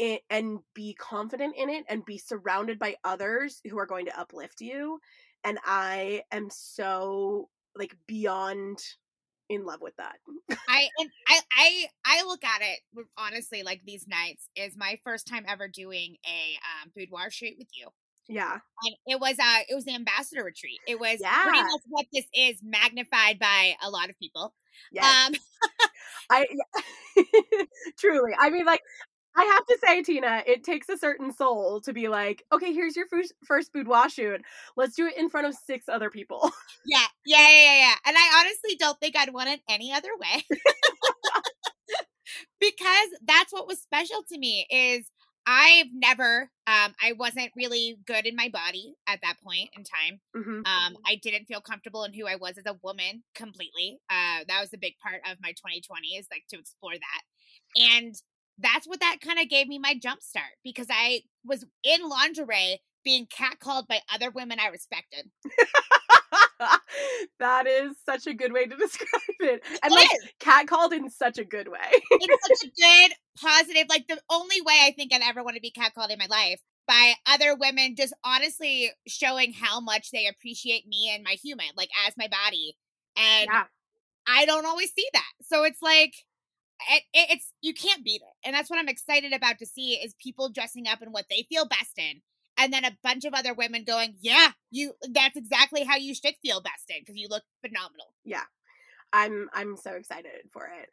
[0.00, 4.18] i- and be confident in it and be surrounded by others who are going to
[4.20, 5.00] uplift you
[5.44, 8.78] and I am so like beyond
[9.48, 10.16] in love with that.
[10.68, 12.80] I and I I I look at it
[13.16, 17.68] honestly like these nights is my first time ever doing a um, boudoir shoot with
[17.72, 17.88] you.
[18.28, 18.60] Yeah.
[18.84, 20.80] And it was uh it was the ambassador retreat.
[20.86, 21.62] It was pretty Yeah.
[21.62, 24.54] much what this is magnified by a lot of people.
[24.90, 25.16] Yes.
[25.26, 25.34] Um
[26.30, 26.46] I
[27.98, 28.32] truly.
[28.38, 28.82] I mean, like,
[29.38, 32.96] I have to say, Tina, it takes a certain soul to be like, okay, here's
[32.96, 34.42] your first first boudoir shoot.
[34.76, 36.50] Let's do it in front of six other people.
[36.86, 37.94] yeah, yeah, yeah, yeah, yeah.
[38.06, 40.44] And I honestly don't think I'd want it any other way.
[42.60, 45.06] because that's what was special to me is
[45.46, 50.20] I've never um I wasn't really good in my body at that point in time.
[50.36, 50.66] Mhm.
[50.66, 53.98] Um, I didn't feel comfortable in who I was as a woman completely.
[54.10, 57.22] Uh, that was a big part of my 2020 is like to explore that.
[57.76, 58.14] And
[58.58, 62.80] that's what that kind of gave me my jump start because I was in lingerie
[63.04, 65.30] being catcalled by other women I respected.
[67.38, 69.08] that is such a good way to describe
[69.40, 69.62] it.
[69.82, 70.28] And It like is.
[70.40, 71.78] catcalled in such a good way.
[72.10, 75.62] It's such a good, positive, like the only way I think I'd ever want to
[75.62, 80.86] be catcalled in my life by other women just honestly showing how much they appreciate
[80.86, 82.76] me and my human, like as my body.
[83.16, 83.64] And yeah.
[84.26, 85.32] I don't always see that.
[85.42, 86.14] So it's like
[86.90, 88.46] it, it, it's you can't beat it.
[88.46, 91.46] And that's what I'm excited about to see is people dressing up in what they
[91.48, 92.22] feel best in.
[92.60, 96.34] And then a bunch of other women going, "Yeah, you that's exactly how you should
[96.42, 98.42] feel best in because you look phenomenal." Yeah.
[99.12, 100.88] I'm I'm so excited for it.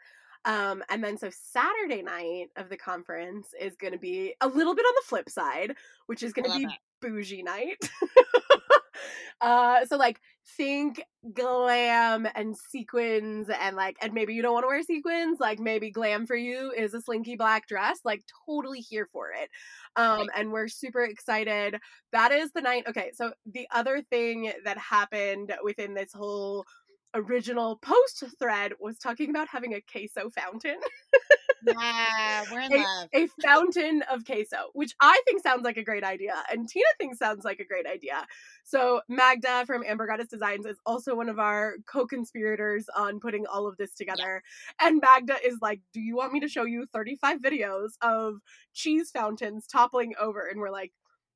[0.45, 4.75] Um, and then so Saturday night of the conference is going to be a little
[4.75, 5.73] bit on the flip side,
[6.05, 6.79] which is going to be it.
[7.01, 7.77] bougie night.
[9.41, 10.19] uh, so like
[10.57, 11.03] think
[11.33, 15.91] glam and sequins and like and maybe you don't want to wear sequins, like maybe
[15.91, 19.49] glam for you is a slinky black dress, like totally here for it.
[19.95, 21.77] Um, and we're super excited.
[22.11, 22.83] That is the night.
[22.87, 26.65] Okay, so the other thing that happened within this whole
[27.13, 30.77] original post thread was talking about having a queso fountain.
[31.65, 33.09] Yeah, we're in A- love.
[33.13, 37.17] a fountain of queso, which I think sounds like a great idea, and Tina thinks
[37.17, 38.25] sounds like a great idea.
[38.63, 43.67] So Magda from Amber Goddess Designs is also one of our co-conspirators on putting all
[43.67, 44.43] of this together.
[44.79, 48.35] And Magda is like, "Do you want me to show you 35 videos of
[48.73, 50.91] cheese fountains toppling over?" And we're like,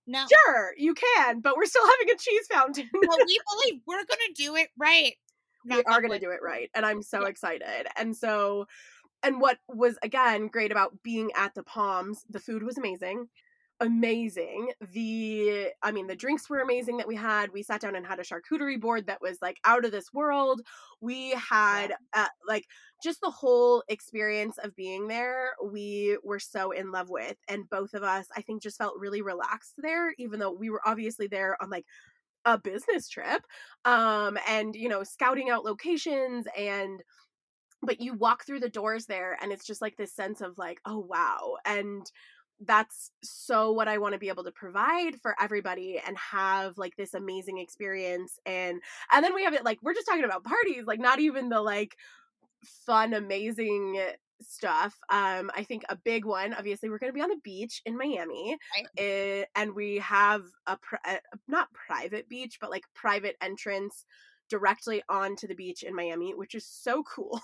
[0.08, 3.98] No, "Sure, you can, but we're still having a cheese fountain." but we believe we're
[4.06, 5.14] gonna do it right.
[5.66, 7.28] we are going to do it right and i'm so Yeah.
[7.28, 8.66] excited and so
[9.24, 13.28] and what was again great about being at the palms the food was amazing
[13.82, 14.72] amazing.
[14.94, 17.52] The i mean the drinks were amazing that we had.
[17.54, 20.62] We sat down and had a charcuterie board that was like out of this world.
[21.02, 22.66] We had uh, like
[23.02, 27.38] just the whole experience of being there we were so in love with.
[27.48, 30.82] And both of us i think just felt really relaxed there even though we were
[30.86, 31.86] obviously there on like
[32.46, 33.44] a business trip.
[33.86, 37.02] Um and you know scouting out locations and
[37.82, 40.80] but you walk through the doors there and it's just like this sense of like
[40.86, 42.12] oh wow and
[42.62, 46.96] that's so what I want to be able to provide for everybody and have like
[46.98, 48.82] this amazing experience and
[49.14, 51.62] and then we have it like we're just talking about parties like not even the
[51.62, 51.96] like
[52.64, 54.02] fun, amazing
[54.42, 54.98] stuff.
[55.10, 57.98] Um, I think a big one, obviously, we're going to be on the beach in
[57.98, 58.90] Miami, Right.
[58.98, 64.06] eh, and we have a, pri- a not private beach, but like private entrance
[64.50, 67.40] directly onto the beach in Miami, which is so cool.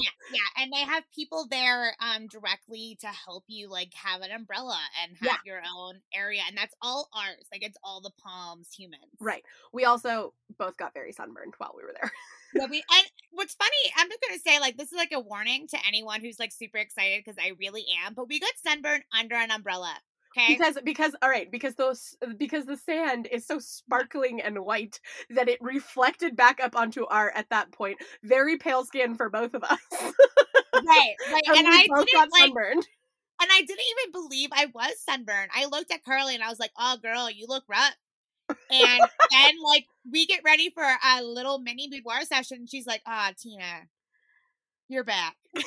[0.00, 4.30] yeah, yeah, and they have people there um directly to help you like have an
[4.30, 5.36] umbrella and have Yeah.
[5.44, 7.44] your own area, and that's all ours.
[7.52, 9.44] Like it's all the Palms humans, right.
[9.72, 12.10] We also both got very sunburned while we were there.
[12.52, 15.66] Yeah, we, and what's funny, I'm just gonna say like this is like a warning
[15.68, 18.14] to anyone who's like super excited because I really am.
[18.14, 19.94] But we got sunburned under an umbrella.
[20.36, 25.00] Okay, because because all right because those because the sand is so sparkling and white
[25.30, 29.54] that it reflected back up onto our at that point very pale skin for both
[29.54, 30.12] of us right,
[31.32, 32.86] right, and, and I didn't got like, sunburned
[33.40, 35.50] and I didn't even believe I was sunburned.
[35.54, 37.96] I looked at Carly and I was like, "Oh, girl, you look rough."
[38.70, 42.58] And then like we get ready for a little mini boudoir session.
[42.58, 43.88] And she's like, "Ah, Tina,
[44.90, 45.36] you're back."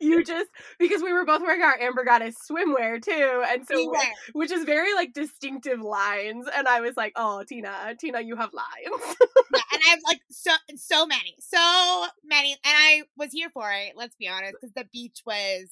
[0.00, 3.92] you just because we were both wearing our amber goddess swimwear too and so
[4.34, 8.50] which is very like distinctive lines and i was like oh tina tina you have
[8.52, 9.16] lines
[9.54, 13.70] yeah, and I have like so so many, so many, and I was here for
[13.72, 13.92] it.
[13.96, 15.68] Let's be honest, because the beach was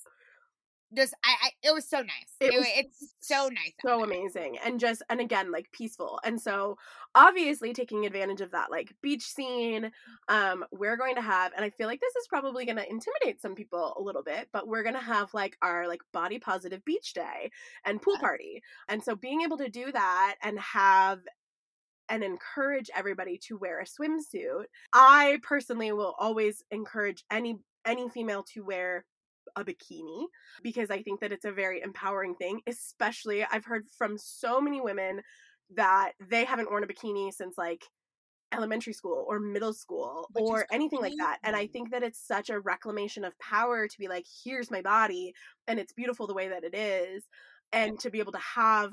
[0.94, 2.35] just I, I it was so nice.
[2.40, 3.72] It It, was it's so nice.
[3.85, 6.76] so amazing and just and again like peaceful and so
[7.14, 9.90] obviously taking advantage of that like beach scene
[10.29, 13.40] um we're going to have and i feel like this is probably going to intimidate
[13.40, 16.85] some people a little bit but we're going to have like our like body positive
[16.85, 17.50] beach day
[17.85, 21.20] and pool party and so being able to do that and have
[22.09, 28.42] and encourage everybody to wear a swimsuit i personally will always encourage any any female
[28.42, 29.05] to wear
[29.56, 30.24] a bikini
[30.62, 32.60] because I think that it's a very empowering thing.
[32.66, 35.22] Especially, I've heard from so many women
[35.74, 37.84] that they haven't worn a bikini since like
[38.52, 41.38] elementary school or middle school Which or anything like that.
[41.42, 44.82] And I think that it's such a reclamation of power to be like, here's my
[44.82, 45.34] body
[45.68, 47.24] and it's beautiful the way that it is.
[47.72, 48.92] And to be able to have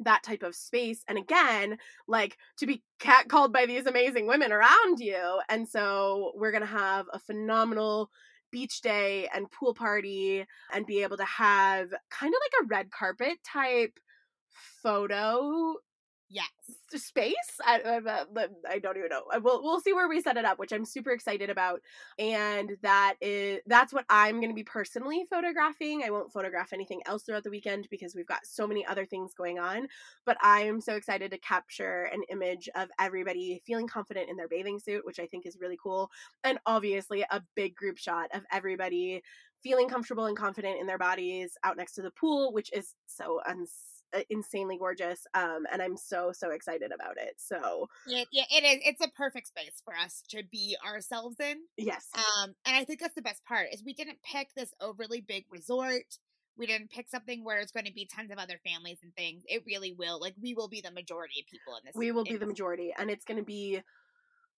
[0.00, 5.00] that type of space and again like to be catcalled by these amazing women around
[5.00, 8.10] you and so we're gonna have a phenomenal
[8.50, 12.90] beach day and pool party and be able to have kind of like a red
[12.90, 13.98] carpet type
[14.82, 15.74] photo
[16.30, 16.48] Yes.
[16.94, 17.34] space.
[17.64, 19.22] I, I, I don't even know.
[19.42, 21.80] We'll we'll see where we set it up, which I'm super excited about.
[22.18, 26.02] And that is that's what I'm going to be personally photographing.
[26.04, 29.32] I won't photograph anything else throughout the weekend because we've got so many other things
[29.32, 29.88] going on.
[30.26, 34.78] But I'm so excited to capture an image of everybody feeling confident in their bathing
[34.78, 36.10] suit, which I think is really cool.
[36.44, 39.22] And obviously a big group shot of everybody
[39.62, 43.40] feeling comfortable and confident in their bodies out next to the pool, which is so
[43.48, 43.97] uns- uh,
[44.30, 45.26] insanely gorgeous.
[45.34, 47.34] Um, and I'm so so excited about it.
[47.38, 48.82] So It, yeah, it is.
[48.84, 51.58] It's a perfect space for us to be ourselves in.
[51.76, 55.20] yes, Um, and I think that's the best part is we didn't pick this overly
[55.20, 56.18] big resort.
[56.56, 59.44] We didn't pick something where it's going to be tons of other families and things.
[59.46, 60.20] It really will.
[60.20, 61.94] Like we will be the majority of people in this.
[61.94, 63.80] we will be the majority, and it's going to be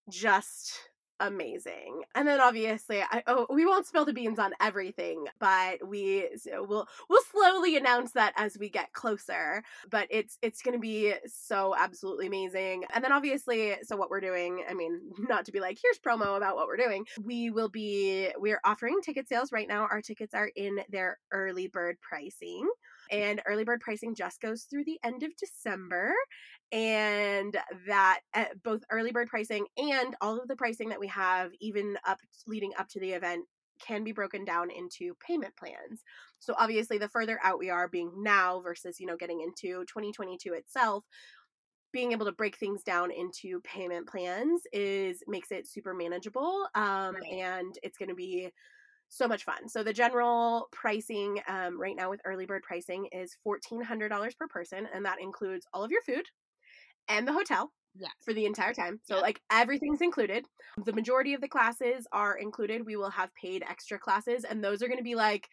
[0.09, 0.73] just
[1.21, 2.03] amazing.
[2.15, 6.65] And then obviously, I oh we won't spill the beans on everything, but we so
[6.65, 9.63] we'll we'll slowly announce that as we get closer.
[9.91, 12.85] But it's it's going to be so absolutely amazing.
[12.93, 16.37] And then obviously, so what we're doing, I mean, not to be like here's promo
[16.37, 17.07] about what we're doing.
[17.23, 19.87] We will be we're offering ticket sales right now.
[19.91, 22.69] Our tickets are in their early bird pricing.
[23.11, 26.13] And early bird pricing just goes through the end of December
[26.73, 27.57] and
[27.87, 31.97] that uh, both early bird pricing and all of the pricing that we have even
[32.07, 33.45] up leading up to the event
[33.85, 36.05] can be broken down into payment plans.
[36.39, 40.53] So obviously the further out we are being now versus you know getting into 2022
[40.55, 41.05] itself
[41.93, 47.17] being able to break things down into payment plans is makes it super manageable um,
[47.31, 48.49] and it's going to be
[49.09, 49.69] so much fun.
[49.69, 54.87] So the general pricing um, right now with early bird pricing is $1400 per person
[54.95, 56.25] and that includes all of your food
[57.11, 58.13] and the hotel Yes.
[58.25, 59.01] for the entire time.
[59.05, 59.23] So Yep.
[59.23, 60.47] like everything's included.
[60.85, 62.87] The majority of the classes are included.
[62.87, 65.49] We will have paid extra classes and those are going to be like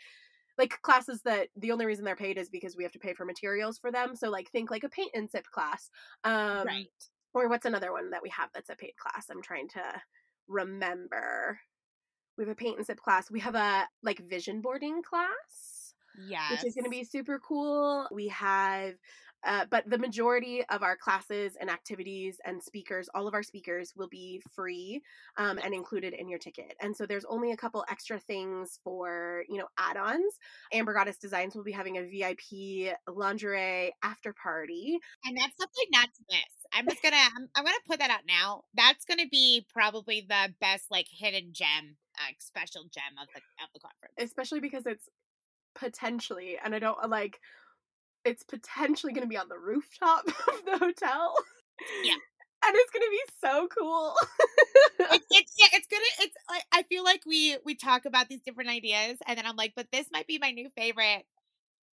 [0.57, 3.25] like classes that the only reason they're paid is because we have to pay for
[3.25, 4.15] materials for them.
[4.15, 5.89] So like think like a paint and sip class.
[6.23, 6.87] Um right.
[7.33, 9.27] or what's another one that we have that's a paid class?
[9.29, 10.01] I'm trying to
[10.47, 11.59] remember.
[12.37, 13.31] We have a paint and sip class.
[13.31, 16.49] We have a like vision boarding class Yes.
[16.51, 18.07] which is going to be super cool.
[18.11, 18.95] We have
[19.45, 23.93] Uh, but the majority of our classes and activities and speakers, all of our speakers
[23.95, 25.01] will be free
[25.37, 26.75] um, and included in your ticket.
[26.81, 30.33] And so there's only a couple extra things for, you know, add ons.
[30.73, 34.97] Amber Goddess Designs will be having a VIP lingerie after party.
[35.25, 36.57] And that's something not to miss.
[36.73, 38.63] I'm just gonna I'm, I'm gonna put that out now.
[38.73, 43.69] That's gonna be probably the best like hidden gem, uh, special gem of the of
[43.73, 44.13] the conference.
[44.17, 45.07] Especially because it's
[45.75, 47.39] potentially, and I don't like
[48.27, 51.33] it's potentially going to be on the rooftop of the hotel.
[52.03, 52.15] Yeah.
[52.65, 54.15] And it's gonna be so cool.
[54.99, 58.41] it's, it's yeah, it's gonna it's like I feel like we we talk about these
[58.41, 61.23] different ideas and then I'm like, but this might be my new favorite.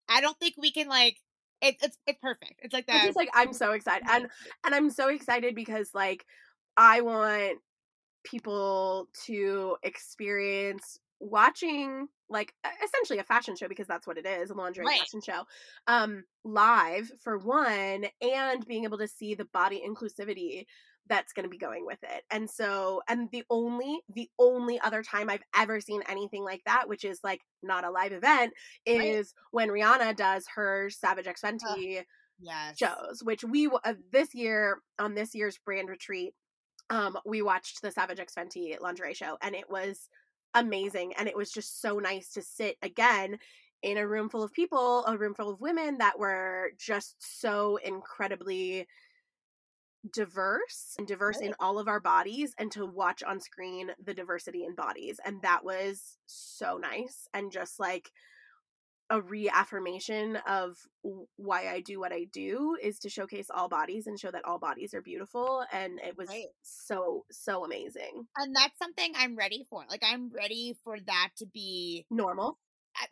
[0.08, 1.18] I don't think we can like
[1.60, 2.60] it, it's it's perfect.
[2.62, 2.96] It's like that.
[2.96, 4.26] It's just like I'm so excited, and
[4.64, 6.24] and I'm so excited because like
[6.78, 7.58] I want
[8.24, 12.52] people to experience watching like
[12.84, 14.98] essentially a fashion show because that's what it is a lingerie Right.
[15.00, 15.44] fashion show
[15.86, 20.66] um live for one and being able to see the body inclusivity
[21.06, 25.02] that's going to be going with it and so and the only the only other
[25.02, 28.52] time i've ever seen anything like that which is like not a live event
[28.86, 29.00] Right.
[29.14, 32.02] is when rihanna does her savage x fenty
[32.40, 32.76] yes.
[32.78, 36.34] shows, which we uh, this year on this year's brand retreat,
[36.90, 40.08] um, we watched the Savage X Fenty lingerie show, and it was
[40.54, 43.38] amazing, and it was just so nice to sit again
[43.82, 47.76] in a room full of people, a room full of women that were just so
[47.84, 48.86] incredibly
[50.12, 54.64] diverse and diverse in all of our bodies and to watch on screen the diversity
[54.64, 58.10] in bodies and that was so nice and just like
[59.10, 60.76] a reaffirmation of
[61.36, 64.58] why I do what I do is to showcase all bodies and show that all
[64.58, 66.46] bodies are beautiful and it was Right.
[66.62, 68.26] so so amazing.
[68.38, 69.84] And that's something I'm ready for.
[69.90, 72.58] Like I'm ready for that to be Normal.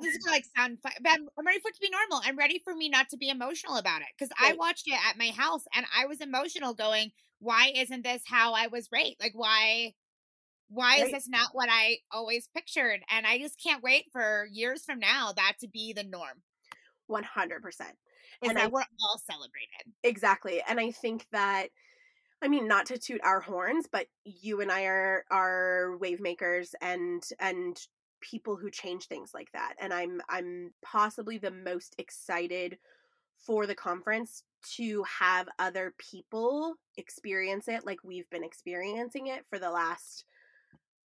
[0.00, 2.20] this is gonna like sound fun, but I'm, I'm ready for it to be normal.
[2.24, 5.18] I'm ready for me not to be emotional about it because I watched it at
[5.18, 9.20] my house and I was emotional, going, "Why isn't this how I was raised?
[9.20, 9.94] Like, why,
[10.72, 14.84] why is this not what I always pictured?" And I just can't wait for years
[14.84, 16.42] from now that to be the norm.
[17.06, 17.98] 100%.
[18.42, 19.92] Is And that I- we're all celebrated?
[20.02, 20.62] Exactly.
[20.62, 21.68] And I think that
[22.40, 26.74] I mean not to toot our horns, but you and I are are wave makers
[26.80, 27.78] and and
[28.20, 29.74] people who change things like that.
[29.78, 32.78] And I'm I'm possibly the most excited
[33.38, 34.44] for the conference
[34.76, 40.24] to have other people experience it like we've been experiencing it for the last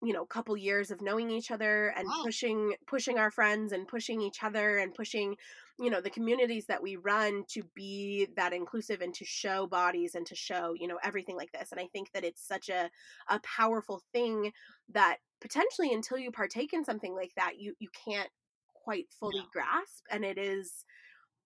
[0.04, 2.24] you know couple years of knowing each other and Wow.
[2.24, 5.36] pushing pushing our friends and pushing each other and pushing
[5.80, 10.14] you know the communities that we run to be that inclusive and to show bodies
[10.16, 12.90] and to show you know everything like this and i think that it's such a
[13.28, 14.52] a powerful thing
[14.90, 18.30] that potentially until you partake in something like that you you can't
[18.74, 19.52] quite fully No.
[19.52, 20.86] grasp and it is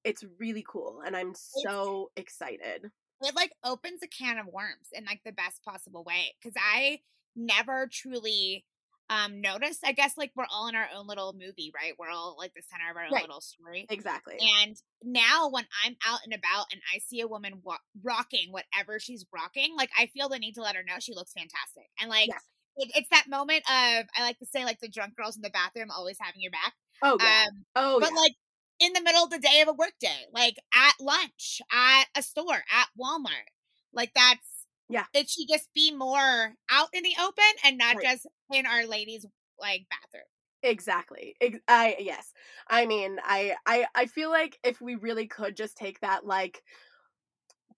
[0.03, 2.91] it's really cool and i'm so excited
[3.21, 6.99] it like opens a can of worms in like the best possible way because i
[7.36, 8.65] never truly
[9.09, 12.36] um noticed i guess like we're all in our own little movie right we're all
[12.38, 13.23] like the center of our own Right.
[13.23, 17.61] little story exactly and now when i'm out and about and i see a woman
[17.63, 21.13] wa- rocking whatever she's rocking like i feel the need to let her know she
[21.13, 22.43] looks fantastic and like Yes.
[22.77, 25.49] it, it's that moment of i like to say like the drunk girls in the
[25.49, 28.34] bathroom always having your back oh yeah um oh but yeah like
[28.79, 32.23] in the middle of the day of a work day, like at lunch, at a
[32.23, 33.53] store, at Walmart.
[33.93, 34.50] Like that's
[34.91, 35.05] Yeah.
[35.13, 38.01] It should just be more out in the open and not Right.
[38.01, 39.25] just in our ladies'
[39.59, 40.25] like bathroom.
[40.63, 41.35] Exactly.
[41.67, 42.33] I yes.
[42.67, 46.61] I mean, I I I feel like if we really could just take that like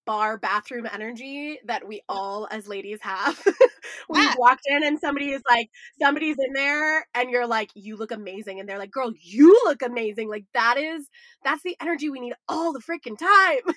[0.05, 3.41] bar bathroom energy that we all as ladies have.
[4.09, 4.33] we Yeah.
[4.35, 5.69] walked in and somebody is like
[6.01, 9.81] somebody's in there and you're like you look amazing and they're like girl you look
[9.81, 10.29] amazing.
[10.29, 11.07] Like that is
[11.45, 13.73] that's the energy we need all the freaking time.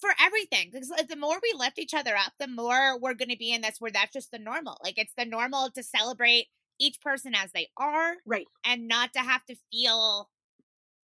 [0.00, 3.36] For everything, because the more we lift each other up, the more we're going to
[3.36, 4.78] be in this where that's just the normal.
[4.82, 6.46] Like it's the normal to celebrate
[6.78, 8.46] each person as they are, Right.
[8.64, 10.30] and not to have to feel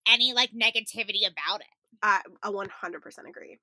[0.09, 1.67] any like negativity about it.
[2.03, 3.59] I 100% agree.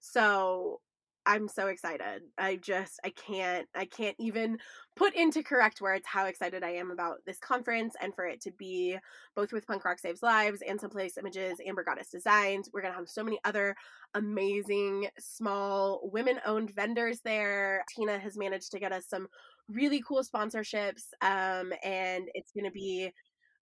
[0.00, 0.80] So
[1.26, 2.22] I'm so excited.
[2.38, 4.58] I just I can't I can't even
[4.94, 8.52] put into correct words how excited I am about this conference and for it to
[8.52, 8.96] be
[9.34, 12.70] both with Punk Rock Saves Lives and Someplace Images, Amber Goddess Designs.
[12.72, 13.74] We're gonna have so many other
[14.14, 17.84] amazing small women-owned vendors there.
[17.94, 19.26] Tina has managed to get us some
[19.68, 23.10] really cool sponsorships, um, and it's gonna be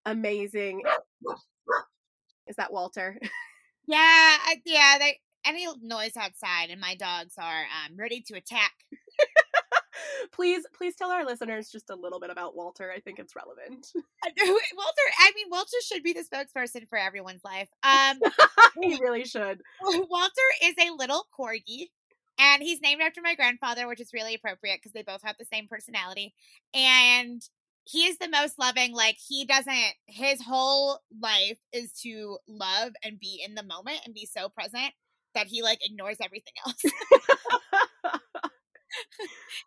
[0.05, 0.83] amazing.
[2.47, 3.19] Is that Walter?
[3.87, 4.97] Yeah, yeah.
[4.99, 8.73] They any noise outside, and my dogs are um, ready to attack.
[10.33, 12.91] please, please tell our listeners just a little bit about Walter.
[12.91, 13.93] I think it's relevant.
[13.95, 17.69] Walter, I mean, Walter should be the spokesperson for everyone's life.
[17.83, 18.21] Um,
[18.83, 19.61] he really should.
[19.83, 21.89] Walter is a little corgi.
[22.37, 25.45] And he's named after my grandfather, which is really appropriate because they both have the
[25.45, 26.35] same personality.
[26.75, 27.41] And
[27.85, 28.93] he is the most loving.
[28.93, 34.15] Like, he doesn't, his whole life is to love and be in the moment and
[34.15, 34.95] be so present
[35.35, 36.81] that he like ignores everything else.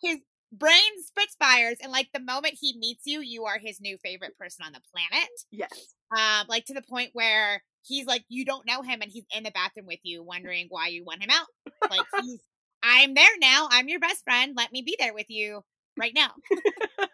[0.02, 0.18] his
[0.52, 4.38] brain spits fires, and like the moment he meets you, you are his new favorite
[4.38, 5.30] person on the planet.
[5.52, 5.96] Yes.
[6.16, 9.44] Um, like to the point where he's like, you don't know him, and he's in
[9.44, 11.48] the bathroom with you, wondering why you want him out.
[11.90, 12.40] Like he's,
[12.84, 13.68] I'm there now.
[13.72, 14.54] I'm your best friend.
[14.56, 15.64] Let me be there with you
[15.98, 16.32] right now.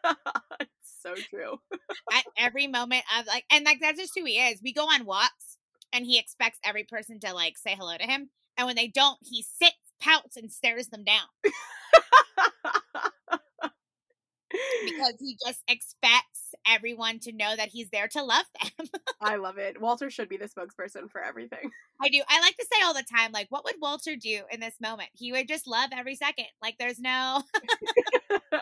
[0.83, 1.57] so true.
[2.11, 4.59] At every moment of like, and like that's just who he is.
[4.63, 5.57] We go on walks,
[5.91, 9.17] and he expects every person to like say hello to him, and when they don't,
[9.21, 11.27] he sits, pouts, and stares them down.
[14.85, 18.87] because he just expects everyone to know that he's there to love them.
[19.21, 19.81] I love it.
[19.81, 21.71] Walter should be the spokesperson for everything.
[22.01, 22.21] I do.
[22.27, 25.09] I like to say all the time, like, what would Walter do in this moment?
[25.13, 26.45] He would just love every second.
[26.61, 27.43] Like, there's no.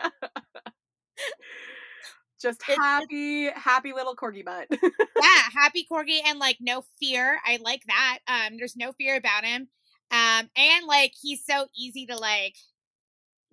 [2.40, 4.66] just happy, happy little corgi butt.
[4.70, 7.38] yeah, happy corgi and like no fear.
[7.46, 8.18] I like that.
[8.26, 9.68] Um, there's no fear about him.
[10.12, 12.56] Um, and like he's so easy to like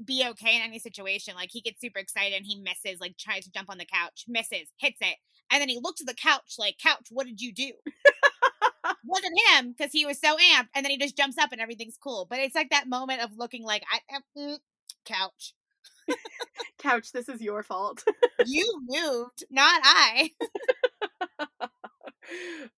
[0.04, 1.36] be okay in any situation.
[1.36, 4.26] Like he gets super excited and he misses, like tries to jump on the couch,
[4.28, 5.16] misses, hits it,
[5.52, 7.72] and then he looks at the couch like, "Couch, what did you do?"
[9.06, 11.98] Wasn't him because he was so amped, and then he just jumps up and everything's
[12.02, 12.28] cool.
[12.30, 14.58] But it's like that moment of looking like, "I mm,
[15.06, 15.54] couch."
[16.80, 18.04] couch, this is your fault.
[18.46, 20.32] you moved, not I.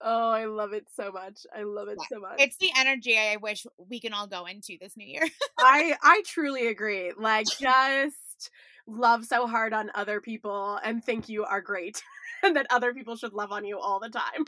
[0.01, 1.45] oh, I love it so much.
[1.55, 2.39] I love it so much.
[2.39, 5.27] It's the energy I wish we can all go into this new year.
[5.59, 7.13] I I truly agree.
[7.17, 8.51] Like just
[8.87, 12.01] love so hard on other people and think you are great.
[12.43, 14.45] and that other people should love on you all the time.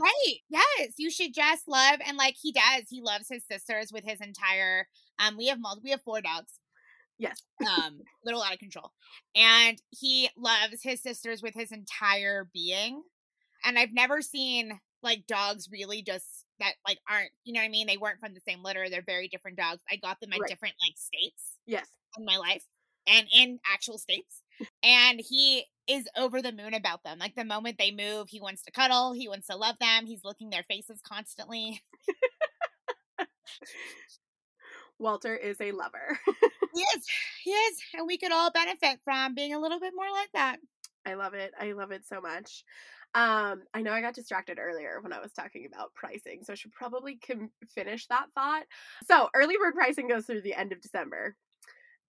[0.00, 0.36] right.
[0.48, 0.94] Yes.
[0.96, 2.84] You should just love and like he does.
[2.88, 4.88] He loves his sisters with his entire
[5.18, 6.60] um we have multiple we have four dogs.
[7.18, 7.42] Yes.
[7.66, 8.92] um, little out of control.
[9.36, 13.02] And he loves his sisters with his entire being
[13.64, 16.26] and I've never seen like dogs really just
[16.60, 17.86] that like aren't you know what I mean?
[17.86, 18.88] They weren't from the same litter.
[18.88, 19.82] They're very different dogs.
[19.90, 20.48] I got them in right.
[20.48, 21.58] different like states.
[21.66, 21.86] Yes.
[22.18, 22.64] In my life
[23.06, 24.42] and in actual states.
[24.82, 27.18] and he is over the moon about them.
[27.18, 30.24] Like the moment they move, he wants to cuddle, he wants to love them, he's
[30.24, 31.82] looking their faces constantly.
[34.98, 36.18] Walter is a lover.
[37.44, 37.78] He is.
[37.94, 40.56] And we could all benefit from being a little bit more like that.
[41.06, 41.52] I love it.
[41.60, 42.64] I love it so much.
[43.14, 46.56] Um, I know I got distracted earlier when I was talking about pricing, so I
[46.56, 48.64] should probably com- finish that thought.
[49.04, 51.36] So, early bird pricing goes through the end of December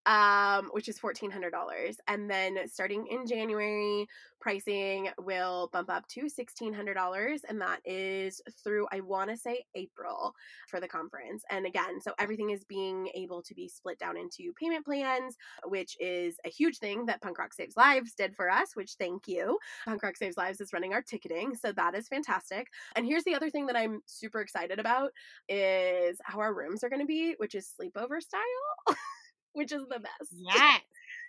[0.07, 1.97] um, which is $1,400.
[2.09, 4.07] And then starting in January,
[4.41, 7.41] pricing will bump up to $1,600.
[7.49, 10.35] And that is through, I want to say, April
[10.69, 11.45] for the conference.
[11.51, 15.97] And again, so everything is being able to be split down into payment plans, which
[15.99, 19.59] is a huge thing that Punk Rock Saves Lives did for us, which thank you.
[19.87, 21.55] Punk Rock Saves Lives is running our ticketing.
[21.55, 22.69] So that is fantastic.
[22.97, 25.11] And here's the other thing that I'm super excited about
[25.49, 28.43] is how our rooms are going to be, which is sleepover style.
[29.55, 30.33] which is the best.
[30.33, 30.81] Yes.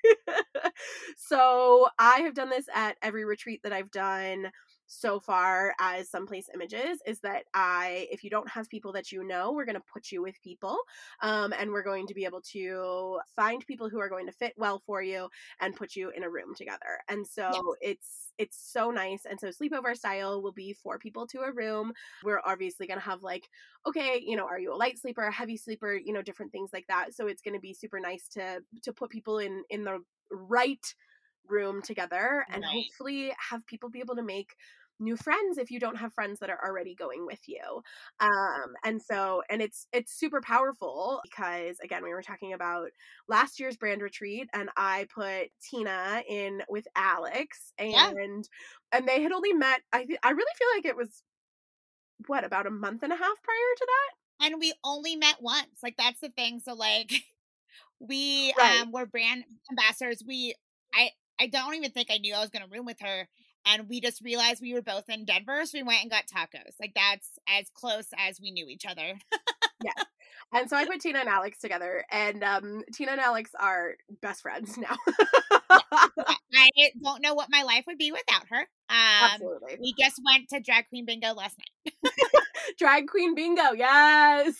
[1.17, 4.51] so I have done this at every retreat that I've done
[4.87, 9.23] so far as someplace images is that I, if you don't have people that you
[9.23, 10.77] know, we're going to put you with people,
[11.21, 14.53] um, and we're going to be able to find people who are going to fit
[14.57, 16.99] well for you and put you in a room together.
[17.09, 17.49] And so
[17.81, 17.97] yes.
[17.97, 19.25] it's it's so nice.
[19.29, 21.93] And so sleepover style will be four people to a room.
[22.23, 23.49] We're obviously going to have like,
[23.87, 26.71] okay, you know, are you a light sleeper, a heavy sleeper, you know, different things
[26.73, 27.13] like that.
[27.13, 29.99] So it's going to be super nice to to put people in in the
[30.31, 30.85] right
[31.47, 32.71] room together and right.
[32.71, 34.55] hopefully have people be able to make
[34.99, 37.81] new friends if you don't have friends that are already going with you
[38.19, 42.87] um and so and it's it's super powerful because again we were talking about
[43.27, 48.11] last year's brand retreat and i put tina in with alex and yeah.
[48.93, 51.23] and they had only met i th- i really feel like it was
[52.27, 55.79] what about a month and a half prior to that and we only met once
[55.83, 57.11] like that's the thing so like
[57.99, 58.81] we right.
[58.81, 60.55] um were brand ambassadors we
[60.93, 63.27] i I don't even think I knew I was going to room with her.
[63.65, 65.65] And we just realized we were both in Denver.
[65.65, 66.73] So we went and got tacos.
[66.79, 69.13] Like that's as close as we knew each other.
[69.83, 70.03] yeah.
[70.53, 74.41] And so I put Tina and Alex together, and um, Tina and Alex are best
[74.41, 74.95] friends now.
[75.69, 78.59] I don't know what my life would be without her.
[78.89, 79.77] Um, Absolutely.
[79.81, 82.13] We just went to drag queen bingo last night.
[82.79, 84.55] drag queen bingo, yes.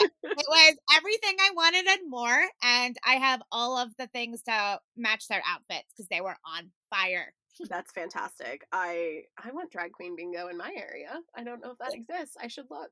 [0.00, 2.44] it was everything I wanted and more.
[2.62, 6.70] And I have all of the things to match their outfits because they were on
[6.90, 7.32] fire.
[7.68, 8.66] That's fantastic.
[8.72, 11.20] I I want drag queen bingo in my area.
[11.34, 12.36] I don't know if that exists.
[12.40, 12.90] I should look.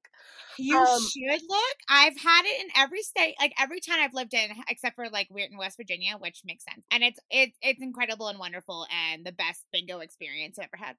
[0.58, 1.76] You um, should look.
[1.88, 5.28] I've had it in every state, like every town I've lived in, except for like
[5.30, 6.84] we're in West Virginia, which makes sense.
[6.90, 10.96] And it's it's it's incredible and wonderful, and the best bingo experience I ever had.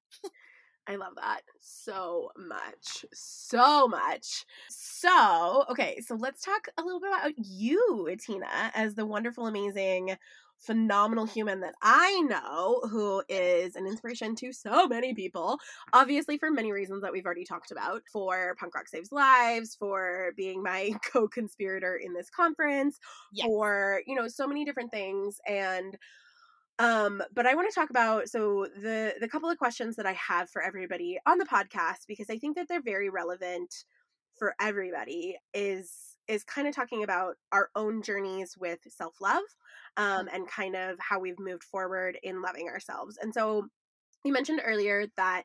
[0.87, 3.05] I love that so much.
[3.13, 4.45] So much.
[4.69, 10.17] So, okay, so let's talk a little bit about you, Tina, as the wonderful, amazing
[10.61, 15.57] phenomenal human that I know who is an inspiration to so many people,
[15.91, 20.33] obviously for many reasons that we've already talked about, for Punk Rock Saves Lives, for
[20.37, 22.99] being my co-conspirator in this conference,
[23.33, 23.45] yes.
[23.47, 25.97] for, you know, so many different things and
[26.79, 30.13] um but i want to talk about so the the couple of questions that i
[30.13, 33.85] have for everybody on the podcast because i think that they're very relevant
[34.37, 39.43] for everybody is is kind of talking about our own journeys with self love
[39.97, 43.17] um, and kind of how we've moved forward in loving ourselves.
[43.21, 43.67] And so
[44.23, 45.43] you mentioned earlier that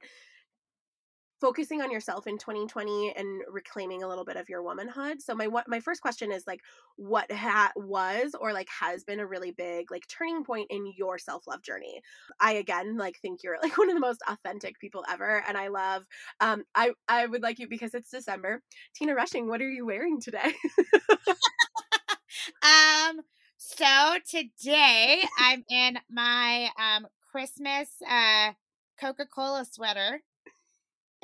[1.40, 5.20] focusing on yourself in 2020 and reclaiming a little bit of your womanhood.
[5.20, 6.60] So my what my first question is like
[6.96, 11.18] what ha- was or like has been a really big like turning point in your
[11.18, 12.00] self-love journey.
[12.40, 15.68] I again like think you're like one of the most authentic people ever and I
[15.68, 16.04] love
[16.40, 18.62] um I I would like you because it's December.
[18.94, 20.52] Tina Rushing, what are you wearing today?
[22.62, 23.20] um
[23.56, 28.52] so today I'm in my um Christmas uh
[28.98, 30.20] Coca-Cola sweater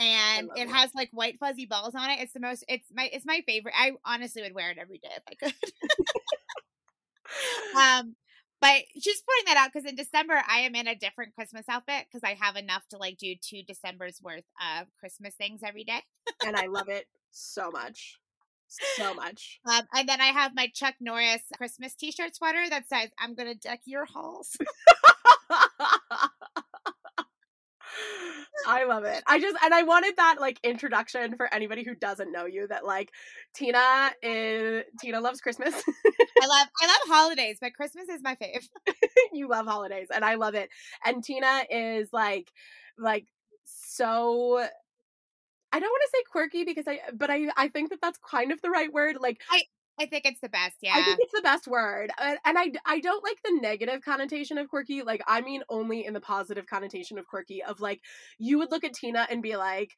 [0.02, 2.20] and it, has like white fuzzy balls on it.
[2.20, 2.64] It's the most.
[2.68, 3.08] It's my.
[3.12, 3.74] It's my favorite.
[3.76, 5.54] I honestly would wear it every day if I could.
[7.76, 8.14] um,
[8.60, 12.06] but just pointing that out because in December I am in a different Christmas outfit
[12.10, 14.44] because I have enough to like do two December's worth
[14.80, 16.00] of Christmas things every day.
[16.46, 18.18] and I love it so much.
[18.96, 19.60] So much.
[19.70, 23.54] Um, and then I have my Chuck Norris Christmas t-shirt sweater that says "I'm gonna
[23.54, 24.56] deck your halls."
[28.66, 29.22] I love it.
[29.26, 32.84] I just and I wanted that like introduction for anybody who doesn't know you that
[32.84, 33.10] like
[33.54, 35.74] Tina is Tina loves Christmas.
[35.74, 38.68] I love I love holidays, but Christmas is my fave.
[39.32, 40.70] you love holidays and I love it.
[41.04, 42.50] And Tina is like
[42.98, 43.26] like
[43.64, 44.66] so
[45.72, 48.52] I don't want to say quirky because I but I I think that that's kind
[48.52, 49.62] of the right word like I
[50.00, 50.76] I think it's the best.
[50.80, 50.94] Yeah.
[50.96, 52.10] I think it's the best word.
[52.18, 55.02] And, and I, I don't like the negative connotation of quirky.
[55.02, 58.00] Like, I mean, only in the positive connotation of quirky, of like,
[58.38, 59.90] you would look at Tina and be like,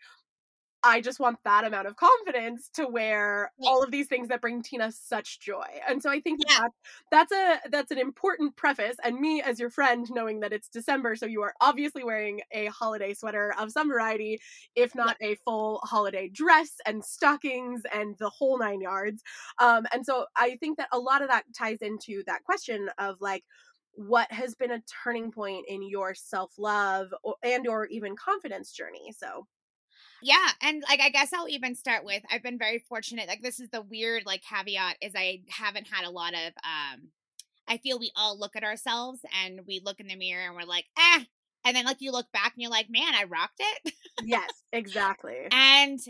[0.84, 4.62] I just want that amount of confidence to wear all of these things that bring
[4.62, 5.64] Tina such joy.
[5.88, 6.60] And so I think yeah.
[6.60, 6.70] that
[7.10, 11.16] that's a that's an important preface and me as your friend knowing that it's December
[11.16, 14.40] so you are obviously wearing a holiday sweater of some variety
[14.76, 15.28] if not yeah.
[15.28, 19.22] a full holiday dress and stockings and the whole 9 yards.
[19.58, 23.16] Um and so I think that a lot of that ties into that question of
[23.20, 23.44] like
[23.96, 29.14] what has been a turning point in your self-love and or even confidence journey.
[29.16, 29.46] So
[30.24, 33.28] yeah, and like I guess I'll even start with I've been very fortunate.
[33.28, 37.08] Like this is the weird like caveat is I haven't had a lot of um
[37.68, 40.62] I feel we all look at ourselves and we look in the mirror and we're
[40.64, 41.24] like, "eh."
[41.66, 43.92] And then like you look back and you're like, "Man, I rocked it."
[44.24, 45.46] yes, exactly.
[45.50, 46.00] and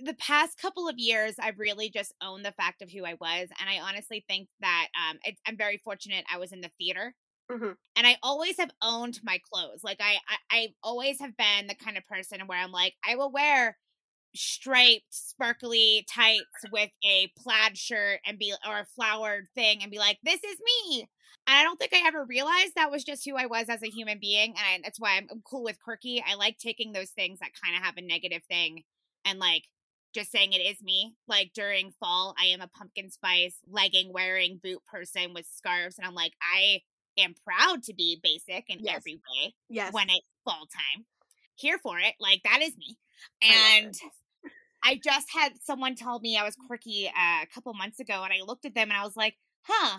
[0.00, 3.48] the past couple of years i've really just owned the fact of who i was
[3.60, 7.14] and i honestly think that um, it, i'm very fortunate i was in the theater
[7.50, 7.72] Mm-hmm.
[7.96, 9.84] And I always have owned my clothes.
[9.84, 13.16] Like I, I, I always have been the kind of person where I'm like, I
[13.16, 13.76] will wear
[14.34, 19.98] striped, sparkly tights with a plaid shirt and be or a flowered thing and be
[19.98, 20.56] like, this is
[20.88, 21.08] me.
[21.46, 23.90] And I don't think I ever realized that was just who I was as a
[23.90, 24.50] human being.
[24.50, 26.24] And I, that's why I'm, I'm cool with quirky.
[26.26, 28.82] I like taking those things that kind of have a negative thing
[29.24, 29.64] and like
[30.14, 31.14] just saying it is me.
[31.28, 35.98] Like during fall, I am a pumpkin spice legging wearing boot person with scarves.
[35.98, 36.80] And I'm like, I
[37.18, 38.96] am proud to be basic in yes.
[38.96, 39.54] every way.
[39.68, 39.92] Yes.
[39.92, 41.06] When it's fall time.
[41.56, 42.14] Here for it.
[42.18, 42.96] Like that is me.
[43.42, 43.94] And
[44.84, 48.22] I, I just had someone tell me I was quirky uh, a couple months ago
[48.22, 49.98] and I looked at them and I was like, huh.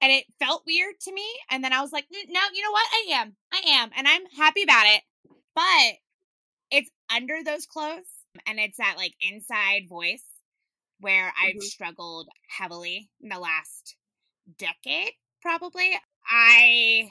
[0.00, 1.26] And it felt weird to me.
[1.50, 2.86] And then I was like, no, you know what?
[2.92, 3.36] I am.
[3.52, 3.90] I am.
[3.96, 5.02] And I'm happy about it.
[5.54, 5.98] But
[6.70, 8.08] it's under those clothes
[8.46, 10.24] and it's that like inside voice
[11.00, 11.58] where mm-hmm.
[11.58, 13.96] I've struggled heavily in the last
[14.58, 15.98] decade, probably.
[16.28, 17.10] I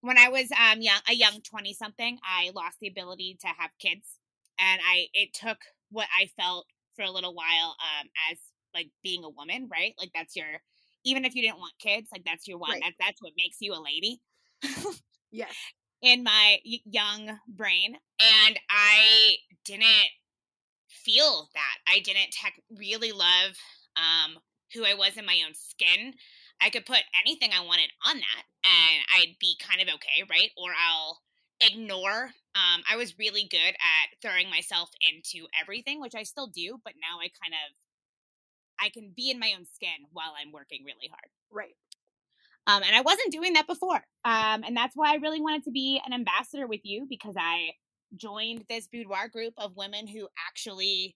[0.00, 3.70] when I was um young a young 20 something, I lost the ability to have
[3.78, 4.18] kids
[4.58, 5.58] and I it took
[5.90, 6.66] what I felt
[6.96, 8.38] for a little while um as
[8.74, 9.94] like being a woman, right?
[9.98, 10.46] Like that's your
[11.04, 12.72] even if you didn't want kids, like that's your one.
[12.72, 12.82] Right.
[12.82, 14.20] That, that's what makes you a lady.
[15.30, 15.54] yes.
[16.02, 19.86] In my young brain and I didn't
[20.88, 21.76] feel that.
[21.88, 23.56] I didn't tech really love
[23.96, 24.38] um,
[24.72, 26.14] who I was in my own skin,
[26.60, 30.50] I could put anything I wanted on that and I'd be kind of okay, right?
[30.56, 31.20] Or I'll
[31.60, 32.30] ignore.
[32.54, 36.94] Um, I was really good at throwing myself into everything, which I still do, but
[37.00, 37.74] now I kind of
[38.80, 41.30] I can be in my own skin while I'm working really hard.
[41.50, 41.76] Right.
[42.66, 44.02] Um, and I wasn't doing that before.
[44.24, 47.72] Um, and that's why I really wanted to be an ambassador with you because I
[48.16, 51.14] joined this boudoir group of women who actually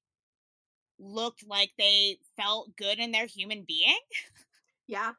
[0.99, 3.99] looked like they felt good in their human being.
[4.87, 5.13] Yeah.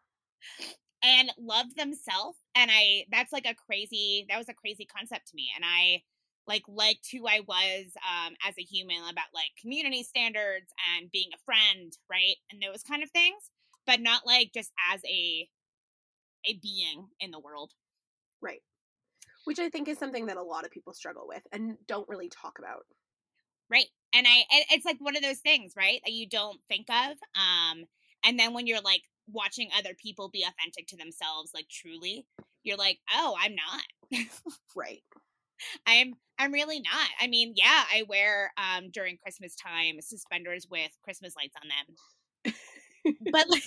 [1.03, 2.37] And love themselves.
[2.55, 5.49] And I, that's like a crazy, that was a crazy concept to me.
[5.55, 6.03] And I,
[6.47, 10.65] like liked who I was um, as a human about like community standards
[10.97, 12.35] and being a friend, right?
[12.51, 13.51] And those kind of things,
[13.85, 15.47] but not like just as a
[16.45, 17.71] a being in the world.
[18.41, 18.61] Right.
[19.45, 22.29] Which I think is something that a lot of people struggle with and don't really
[22.29, 22.85] talk about.
[23.69, 23.87] Right.
[24.15, 26.01] And I it's like one of those things, right?
[26.03, 27.11] That you don't think of.
[27.35, 27.85] Um
[28.23, 32.25] and then when you're like watching other people be authentic to themselves like truly,
[32.63, 34.27] you're like, "Oh, I'm not."
[34.75, 35.03] right.
[35.85, 37.09] I'm I'm really not.
[37.21, 42.53] I mean, yeah, I wear um during Christmas time suspenders with Christmas lights on them.
[43.31, 43.45] but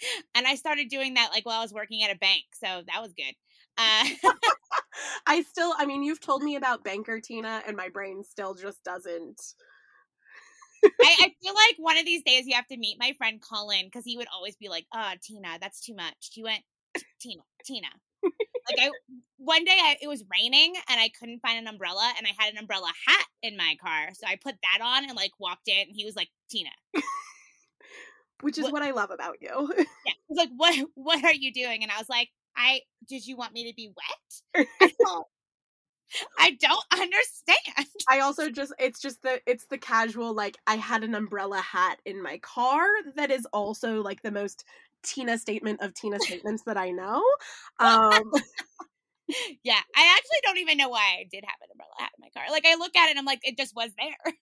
[0.34, 3.02] and I started doing that like while I was working at a bank, so that
[3.02, 3.34] was good.
[3.78, 4.32] Uh,
[5.26, 8.82] I still, I mean, you've told me about Banker Tina, and my brain still just
[8.84, 9.40] doesn't.
[10.84, 13.86] I, I, feel like one of these days you have to meet my friend Colin
[13.86, 16.62] because he would always be like, "Oh, Tina, that's too much." He went,
[17.20, 17.88] "Tina, Tina."
[18.24, 18.90] like I,
[19.36, 22.52] one day I, it was raining and I couldn't find an umbrella, and I had
[22.52, 25.88] an umbrella hat in my car, so I put that on and like walked in,
[25.88, 26.70] and he was like, "Tina."
[28.42, 29.72] which is what, what I love about you.
[29.78, 30.88] yeah, he's like, "What?
[30.94, 33.92] What are you doing?" And I was like, "I did you want me to be
[34.54, 34.92] wet?" I
[36.60, 37.88] don't understand.
[38.08, 42.00] I also just it's just the it's the casual like I had an umbrella hat
[42.04, 42.84] in my car
[43.16, 44.64] that is also like the most
[45.02, 47.22] Tina statement of Tina statements that I know.
[47.78, 48.30] Um
[49.64, 52.30] yeah, I actually don't even know why I did have an umbrella hat in my
[52.36, 52.50] car.
[52.50, 54.34] Like I look at it and I'm like, it just was there.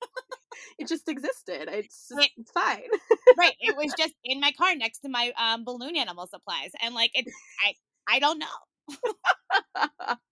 [0.78, 1.68] it just existed.
[1.70, 2.88] It's just, it, it's fine.
[3.38, 3.54] right.
[3.60, 7.10] It was just in my car next to my um, balloon animal supplies, and like
[7.14, 7.26] it,
[7.64, 7.74] I
[8.08, 10.16] I don't know.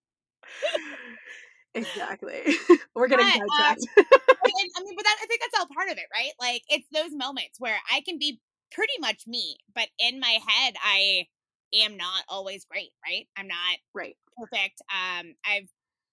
[1.74, 2.54] exactly.
[2.94, 3.86] We're getting but, sidetracked.
[3.98, 4.04] Um,
[4.44, 6.32] I mean, but that, I think that's all part of it, right?
[6.40, 8.40] Like it's those moments where I can be
[8.72, 11.26] pretty much me, but in my head, I
[11.84, 13.26] am not always great, right?
[13.36, 14.82] I'm not right perfect.
[14.90, 15.68] Um, I've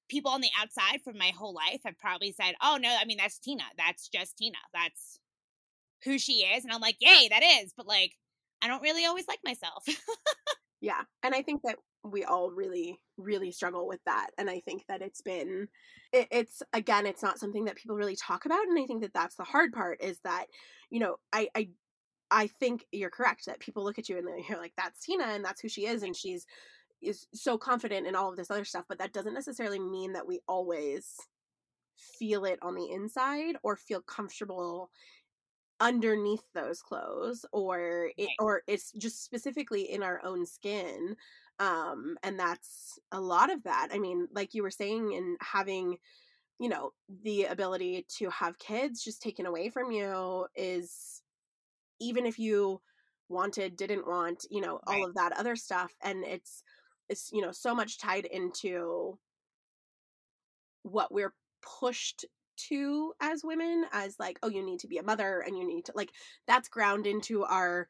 [0.10, 3.18] people on the outside from my whole life have probably said, "Oh no, I mean
[3.18, 3.64] that's Tina.
[3.78, 4.58] That's just Tina.
[4.74, 5.20] That's
[6.04, 8.14] who she is." And I'm like, "Yay, that is." But like,
[8.62, 9.86] I don't really always like myself.
[10.86, 14.84] yeah, and I think that we all really really struggle with that and i think
[14.88, 15.68] that it's been
[16.14, 19.12] it, it's again it's not something that people really talk about and i think that
[19.12, 20.46] that's the hard part is that
[20.92, 21.68] you know i i
[22.32, 25.46] I think you're correct that people look at you and they're like, that's Tina and
[25.46, 26.04] that's who she is.
[26.04, 26.46] And she's
[27.02, 30.28] is so confident in all of this other stuff, but that doesn't necessarily mean that
[30.28, 31.16] we always
[32.20, 34.90] feel it on the inside or feel comfortable
[35.80, 41.16] underneath those clothes or it, or it's just specifically in our own skin
[41.60, 45.98] um and that's a lot of that i mean like you were saying and having
[46.60, 46.92] you know
[47.24, 51.22] the ability to have kids just taken away from you is
[52.00, 52.80] even if you
[53.28, 55.04] wanted didn't want you know all right.
[55.04, 56.64] of that other stuff and it's
[57.10, 59.18] it's you know so much tied into
[60.84, 61.34] what we're
[61.80, 62.26] pushed
[62.70, 65.86] to as women as like oh you need to be a mother and you need
[65.86, 66.12] to like
[66.48, 67.88] that's ground into our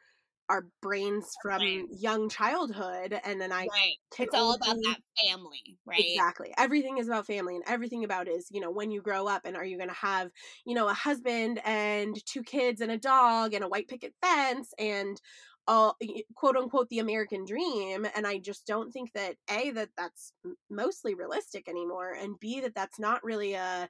[0.50, 1.84] our brains from right.
[1.90, 3.96] young childhood and then i right.
[4.20, 4.98] it's all about that
[5.28, 9.02] family right exactly everything is about family and everything about is you know when you
[9.02, 10.30] grow up and are you going to have
[10.66, 14.72] you know a husband and two kids and a dog and a white picket fence
[14.78, 15.20] and
[15.68, 15.98] all
[16.36, 20.34] quote unquote the american dream and i just don't think that a that that's
[20.70, 23.90] mostly realistic anymore and b that that's not really a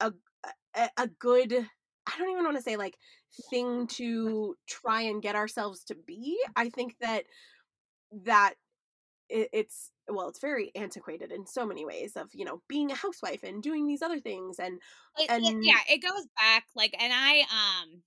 [0.00, 0.12] a
[0.96, 2.96] a, good i don't even want to say like
[3.50, 6.38] thing to try and get ourselves to be.
[6.56, 7.24] I think that
[8.24, 8.54] that
[9.30, 13.42] it's well it's very antiquated in so many ways of you know being a housewife
[13.42, 14.78] and doing these other things and
[15.18, 18.02] it, and it, yeah it goes back like and i um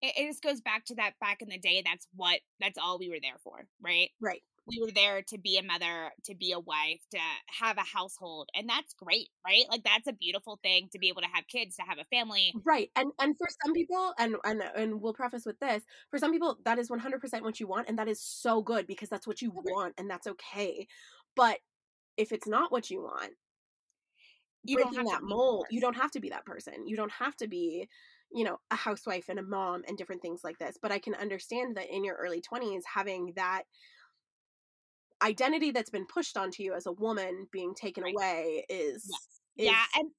[0.00, 2.96] it, it just goes back to that back in the day that's what that's all
[2.96, 4.10] we were there for right?
[4.20, 7.18] Right we were there to be a mother, to be a wife, to
[7.60, 9.64] have a household, and that's great, right?
[9.68, 12.54] Like that's a beautiful thing to be able to have kids, to have a family,
[12.64, 12.90] right?
[12.96, 16.58] And and for some people, and and and we'll preface with this: for some people,
[16.64, 19.26] that is one hundred percent what you want, and that is so good because that's
[19.26, 20.86] what you want, and that's okay.
[21.34, 21.58] But
[22.16, 23.32] if it's not what you want,
[24.64, 26.86] you breaking that mold, you don't have to be that person.
[26.86, 27.88] You don't have to be
[28.34, 30.78] you know, a housewife and a mom and different things like this.
[30.80, 33.64] But I can understand that in your early 20s, having that
[35.22, 38.14] identity that's been pushed onto you as a woman being taken right.
[38.14, 39.28] away is, yes.
[39.56, 40.10] is yeah, and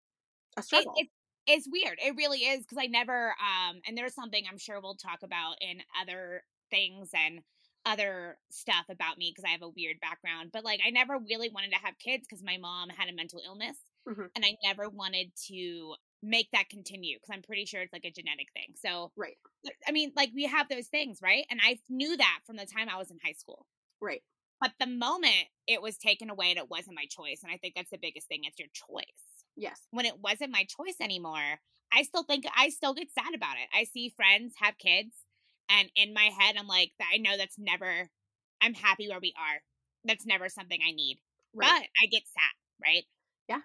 [0.57, 0.93] a struggle.
[0.97, 1.09] It, it,
[1.45, 1.97] it's weird.
[2.03, 5.55] It really is because I never um and there's something I'm sure we'll talk about
[5.59, 7.41] in other things and
[7.85, 11.49] other stuff about me because I have a weird background, but like I never really
[11.49, 13.77] wanted to have kids because my mom had a mental illness
[14.07, 14.25] mm-hmm.
[14.35, 18.11] and I never wanted to make that continue because I'm pretty sure it's like a
[18.11, 18.75] genetic thing.
[18.75, 19.35] So, right.
[19.85, 21.45] I mean, like we have those things, right?
[21.51, 23.65] And I knew that from the time I was in high school.
[24.01, 24.23] Right.
[24.64, 27.76] But the moment it was taken away and it wasn't my choice, and I think
[27.76, 29.03] that's the biggest thing, it's your choice.
[29.57, 29.82] Yes.
[29.91, 31.59] When it wasn't my choice anymore,
[31.91, 33.68] I still think I still get sad about it.
[33.78, 35.11] I see friends have kids,
[35.70, 38.09] and in my head, I'm like, I know that's never,
[38.61, 39.64] I'm happy where we are.
[40.05, 41.20] That's never something I need.
[41.53, 41.68] Right.
[41.68, 43.03] But I get sad, right?
[43.49, 43.61] Yeah.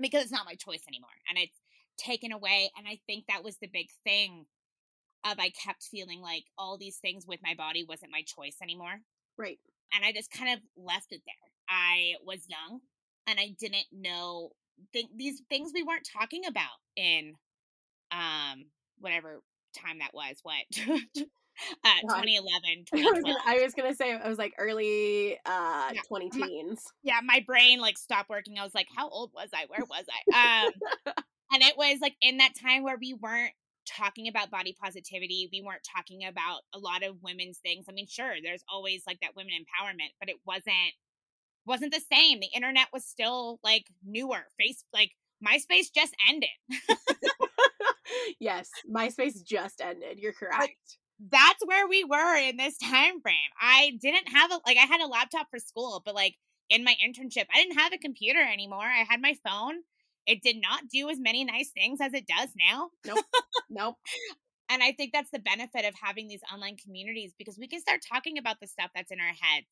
[0.00, 1.10] Because it's not my choice anymore.
[1.28, 1.56] And it's
[1.98, 2.72] taken away.
[2.76, 4.46] And I think that was the big thing
[5.24, 9.02] of I kept feeling like all these things with my body wasn't my choice anymore.
[9.38, 9.58] Right.
[9.94, 11.34] And I just kind of left it there.
[11.68, 12.80] I was young
[13.26, 14.50] and I didn't know
[14.92, 17.34] th- these things we weren't talking about in
[18.10, 18.64] um
[18.98, 19.40] whatever
[19.76, 20.64] time that was what
[21.84, 22.84] uh 2011
[23.46, 26.00] I was gonna say I was like early uh yeah.
[26.08, 26.82] 20 teens.
[27.02, 28.58] yeah my brain like stopped working.
[28.58, 29.66] I was like how old was I?
[29.68, 30.66] Where was I?
[30.66, 30.72] Um
[31.52, 33.52] and it was like in that time where we weren't
[33.86, 38.06] talking about body positivity we weren't talking about a lot of women's things I mean
[38.06, 40.94] sure there's always like that women empowerment but it wasn't
[41.66, 42.40] wasn't the same.
[42.40, 44.44] The internet was still like newer.
[44.58, 45.12] Face like
[45.46, 46.48] MySpace just ended.
[48.40, 50.18] yes, MySpace just ended.
[50.18, 50.58] You're correct.
[50.58, 50.76] Like,
[51.30, 53.36] that's where we were in this time frame.
[53.60, 56.36] I didn't have a like I had a laptop for school, but like
[56.68, 58.84] in my internship, I didn't have a computer anymore.
[58.84, 59.82] I had my phone.
[60.26, 62.90] It did not do as many nice things as it does now.
[63.06, 63.24] Nope.
[63.70, 63.96] nope.
[64.68, 68.00] And I think that's the benefit of having these online communities because we can start
[68.10, 69.66] talking about the stuff that's in our heads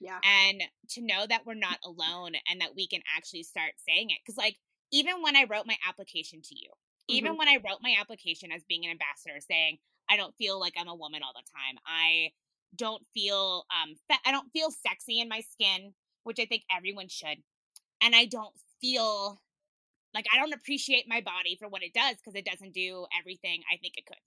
[0.00, 0.18] yeah.
[0.22, 4.18] And to know that we're not alone and that we can actually start saying it.
[4.24, 4.56] Because, like,
[4.92, 7.16] even when I wrote my application to you, mm-hmm.
[7.16, 9.78] even when I wrote my application as being an ambassador, saying,
[10.10, 11.78] I don't feel like I'm a woman all the time.
[11.86, 12.32] I
[12.76, 15.94] don't feel um fe- I don't feel sexy in my skin,
[16.24, 17.38] which I think everyone should.
[18.02, 19.40] And I don't feel
[20.14, 23.62] like I don't appreciate my body for what it does because it doesn't do everything
[23.72, 24.22] I think it could.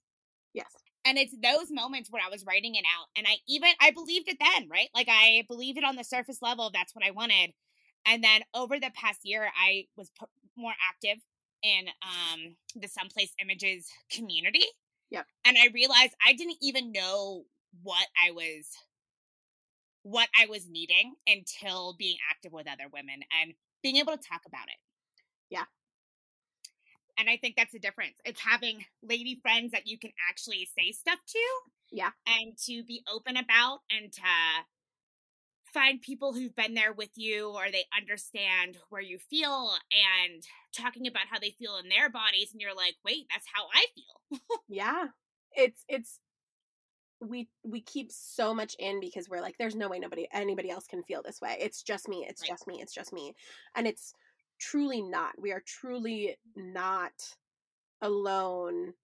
[0.52, 0.70] Yes.
[1.04, 3.06] And it's those moments where I was writing it out.
[3.16, 4.88] And I even, I believed it then, right?
[4.94, 6.70] Like I believed it on the surface level.
[6.72, 7.52] That's what I wanted.
[8.06, 10.26] And then over the past year, I was p-
[10.56, 11.22] more active
[11.62, 14.64] in um, the Someplace Images community.
[15.10, 15.22] Yeah.
[15.44, 17.44] And I realized I didn't even know
[17.82, 18.66] what I was
[20.02, 24.42] what I was needing until being active with other women and being able to talk
[24.46, 24.78] about it.
[25.50, 25.64] Yeah.
[27.18, 28.14] And I think that's the difference.
[28.24, 31.38] It's having lady friends that you can actually say stuff to.
[31.90, 32.10] Yeah.
[32.26, 34.22] And to be open about and to
[35.72, 40.42] find people who've been there with you or they understand where you feel and
[40.72, 43.86] talking about how they feel in their bodies and you're like, "Wait, that's how I
[43.94, 45.06] feel." yeah.
[45.52, 46.20] It's it's
[47.20, 50.86] we we keep so much in because we're like there's no way nobody anybody else
[50.86, 51.56] can feel this way.
[51.60, 52.26] It's just me.
[52.28, 52.50] It's right.
[52.50, 52.80] just me.
[52.80, 53.34] It's just me.
[53.74, 54.14] And it's
[54.58, 55.32] truly not.
[55.40, 57.12] We are truly not
[58.02, 58.94] alone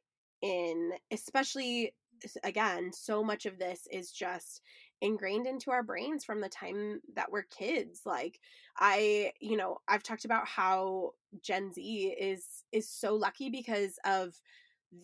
[0.43, 1.95] in, especially
[2.43, 4.63] again, so much of this is just
[5.01, 8.41] ingrained into our brains from the time that we're kids like
[8.79, 11.11] i you know i've talked about how
[11.43, 14.33] gen z is is so lucky because of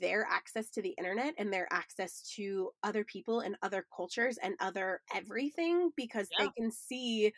[0.01, 4.55] their access to the internet and their access to other people and other cultures and
[4.61, 6.47] other everything because yeah.
[6.47, 7.33] they can see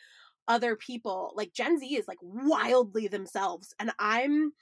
[0.49, 1.33] other people.
[1.35, 4.53] Like Gen Z is like wildly themselves and I'm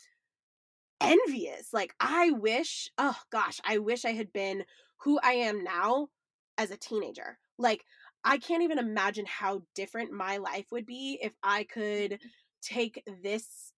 [1.00, 1.72] envious.
[1.72, 4.64] Like I wish, oh gosh, I wish I had been
[5.02, 6.08] who I am now
[6.58, 7.38] as a teenager.
[7.58, 7.84] Like
[8.24, 12.28] I can't even imagine how different my life would be if I could mm-hmm.
[12.62, 13.72] take this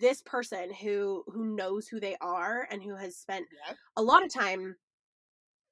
[0.00, 3.76] this person who who knows who they are and who has spent yep.
[3.96, 4.76] a lot of time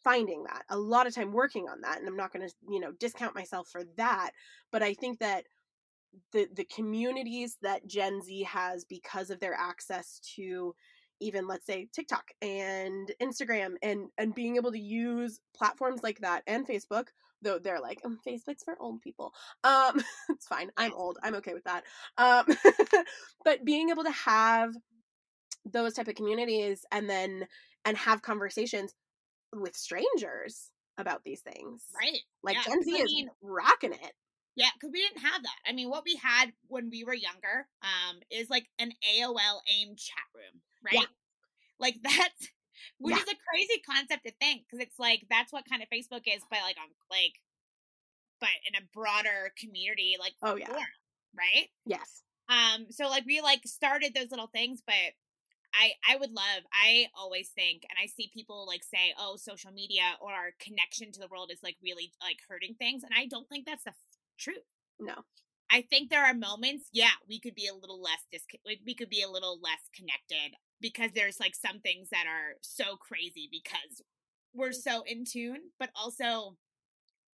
[0.04, 2.80] finding that a lot of time working on that and i'm not going to you
[2.80, 4.32] know discount myself for that
[4.72, 5.44] but i think that
[6.32, 10.74] the the communities that Gen Z has because of their access to
[11.20, 16.42] even let's say TikTok and Instagram and and being able to use platforms like that
[16.46, 17.06] and Facebook
[17.42, 19.32] though they're like um, Facebook's for old people.
[19.64, 20.70] Um it's fine.
[20.76, 21.18] I'm old.
[21.22, 21.84] I'm okay with that.
[22.18, 22.46] Um
[23.44, 24.74] but being able to have
[25.64, 27.46] those type of communities and then
[27.84, 28.94] and have conversations
[29.52, 32.18] with strangers about these things right.
[32.42, 34.12] like yeah, Gen Z I mean, is rocking it
[34.54, 35.58] yeah, because we didn't have that.
[35.66, 39.96] I mean, what we had when we were younger um, is like an AOL AIM
[39.96, 41.00] chat room, right?
[41.00, 41.06] Yeah.
[41.78, 42.48] Like that's
[42.98, 43.18] which Yeah.
[43.18, 46.44] is a crazy concept to think because it's like that's what kind of Facebook is,
[46.50, 47.40] but like on like,
[48.40, 50.68] but in a broader community, like Oh yeah.
[50.68, 50.86] forum,
[51.36, 51.68] right?
[51.84, 52.22] Yes.
[52.48, 54.94] Um, so like we like started those little things, but
[55.74, 56.64] I I would love.
[56.72, 61.12] I always think, and I see people like say, "Oh, social media or our connection
[61.12, 63.94] to the world is like really like hurting things," and I don't think that's the
[64.42, 64.64] truth.
[65.00, 65.14] No.
[65.70, 68.46] I think there are moments, yeah, we could be a little less dis-
[68.84, 72.96] we could be a little less connected because there's like some things that are so
[72.96, 74.02] crazy because
[74.52, 74.74] we're mm.
[74.74, 76.56] so in tune, but also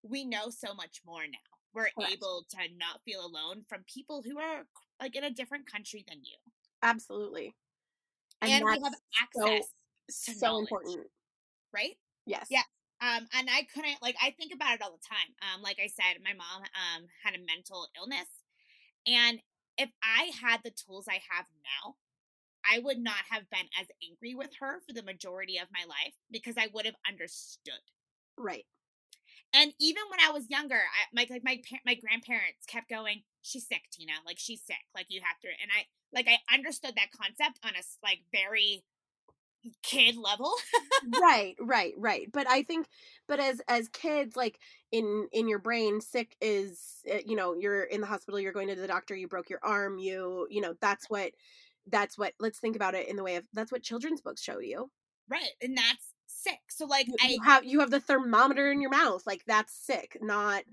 [0.03, 1.39] we know so much more now.
[1.73, 2.13] We're Correct.
[2.13, 4.65] able to not feel alone from people who are
[5.01, 6.37] like in a different country than you.
[6.83, 7.55] Absolutely.
[8.43, 9.69] And, we have access,
[10.11, 10.63] so, so knowledge.
[10.63, 11.07] important.
[11.73, 11.97] right?
[12.27, 12.47] Yes.
[12.51, 12.63] Yeah.
[13.01, 15.37] Um, and I couldn't like I think about it all the time.
[15.45, 18.29] Um, like I said, my mom um had a mental illness,
[19.07, 19.41] and
[19.77, 21.97] if I had the tools I have now,
[22.65, 26.15] I would not have been as angry with her for the majority of my life
[26.31, 27.85] because I would have understood.
[28.39, 28.65] Right.
[29.55, 33.67] And even when I was younger, I, my like my my grandparents kept going, "She's
[33.67, 34.13] sick, Tina.
[34.25, 34.85] Like she's sick.
[34.95, 38.85] Like you have to." And I like I understood that concept on a like very
[39.83, 40.53] kid level.
[41.21, 42.87] right right right but i think
[43.29, 44.59] but as as kids like
[44.93, 48.69] in in your brain sick is uh, you know you're in the hospital you're going
[48.69, 51.33] to the doctor you broke your arm you you know that's what
[51.89, 54.59] that's what let's think about it in the way of that's what children's books show
[54.59, 54.91] you
[55.29, 56.59] right, and that's sick.
[56.69, 59.73] So like you, I you have you have the thermometer in your mouth like that's
[59.73, 60.65] sick not Right.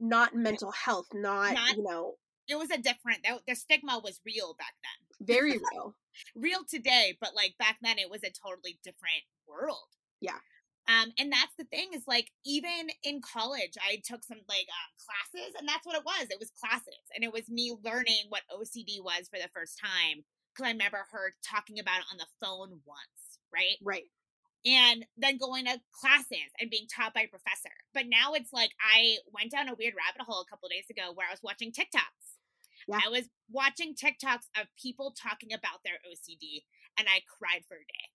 [0.00, 2.14] not mental health not, Not- you know
[2.48, 5.94] it was a different the stigma was real back then very real
[6.36, 9.88] real today but like back then it was a totally different world
[10.20, 10.38] Yeah.
[10.88, 14.90] um and that's the thing is like even in college i took some like um,
[15.00, 18.42] classes and that's what it was it was classes and it was me learning what
[18.52, 22.26] ocd was for the first time because i remember her talking about it on the
[22.40, 24.10] phone once right right
[24.64, 27.74] and then going to classes and being taught by a professor.
[27.94, 31.10] But now it's like I went down a weird rabbit hole a couple days ago
[31.14, 32.31] where I was watching TikToks.
[32.88, 33.00] Yeah.
[33.04, 36.64] I was watching TikToks of people talking about their OCD
[36.98, 38.08] and I cried for a day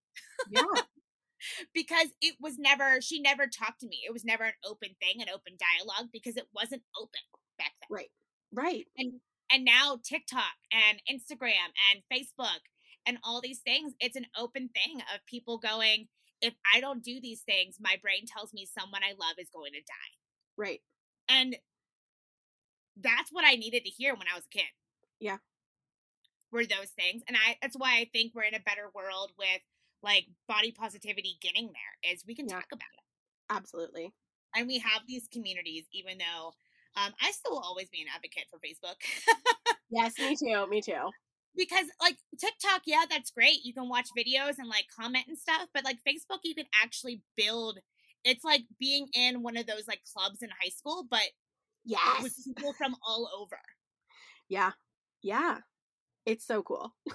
[0.49, 0.81] yeah
[1.73, 4.01] because it was never, she never talked to me.
[4.07, 7.21] It was never an open thing, an open dialogue because it wasn't open
[7.57, 7.89] back then.
[7.89, 8.11] right
[8.53, 12.61] right And and now TikTok and Instagram and Facebook
[13.05, 16.07] and all these things, it's an open thing of people going,
[16.41, 19.71] if I don't do these things, my brain tells me someone I love is going
[19.71, 20.13] to die.
[20.57, 20.81] right
[21.29, 21.55] And
[23.01, 24.69] that's what I needed to hear when I was a kid.
[25.19, 25.37] Yeah.
[26.51, 27.23] Were those things.
[27.27, 29.61] And I that's why I think we're in a better world with
[30.01, 32.55] like body positivity getting there is we can Yeah.
[32.55, 33.03] talk about it.
[33.49, 34.13] absolutely
[34.55, 36.53] And we have these communities, even though
[36.95, 38.95] um, I still will always be an advocate for Facebook.
[39.89, 41.09] yes me too me too
[41.55, 43.63] because like TikTok, yeah, that's great.
[43.63, 47.21] You can watch videos and like comment and stuff, but like Facebook, you can actually
[47.35, 47.79] build.
[48.23, 51.23] It's like being in one of those like clubs in high school, but
[51.87, 53.59] yes with people from all over.
[54.49, 54.71] Yeah.
[55.21, 55.59] Yeah.
[56.25, 56.93] It's so cool.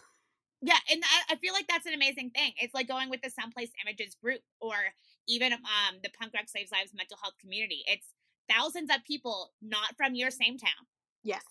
[0.65, 2.53] Yeah, and I, I feel like that's an amazing thing.
[2.57, 4.75] It's like going with the Someplace Images group or
[5.27, 7.83] even um the Punk Rock Saves Lives mental health community.
[7.87, 8.07] It's
[8.49, 10.87] thousands of people not from your same town,
[11.25, 11.43] Yes.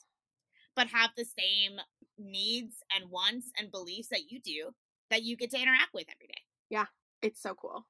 [0.77, 1.77] but have the same
[2.17, 4.71] needs and wants and beliefs that you do
[5.09, 6.41] that you get to interact with every day.
[6.69, 6.85] Yeah.
[7.21, 7.85] It's so cool.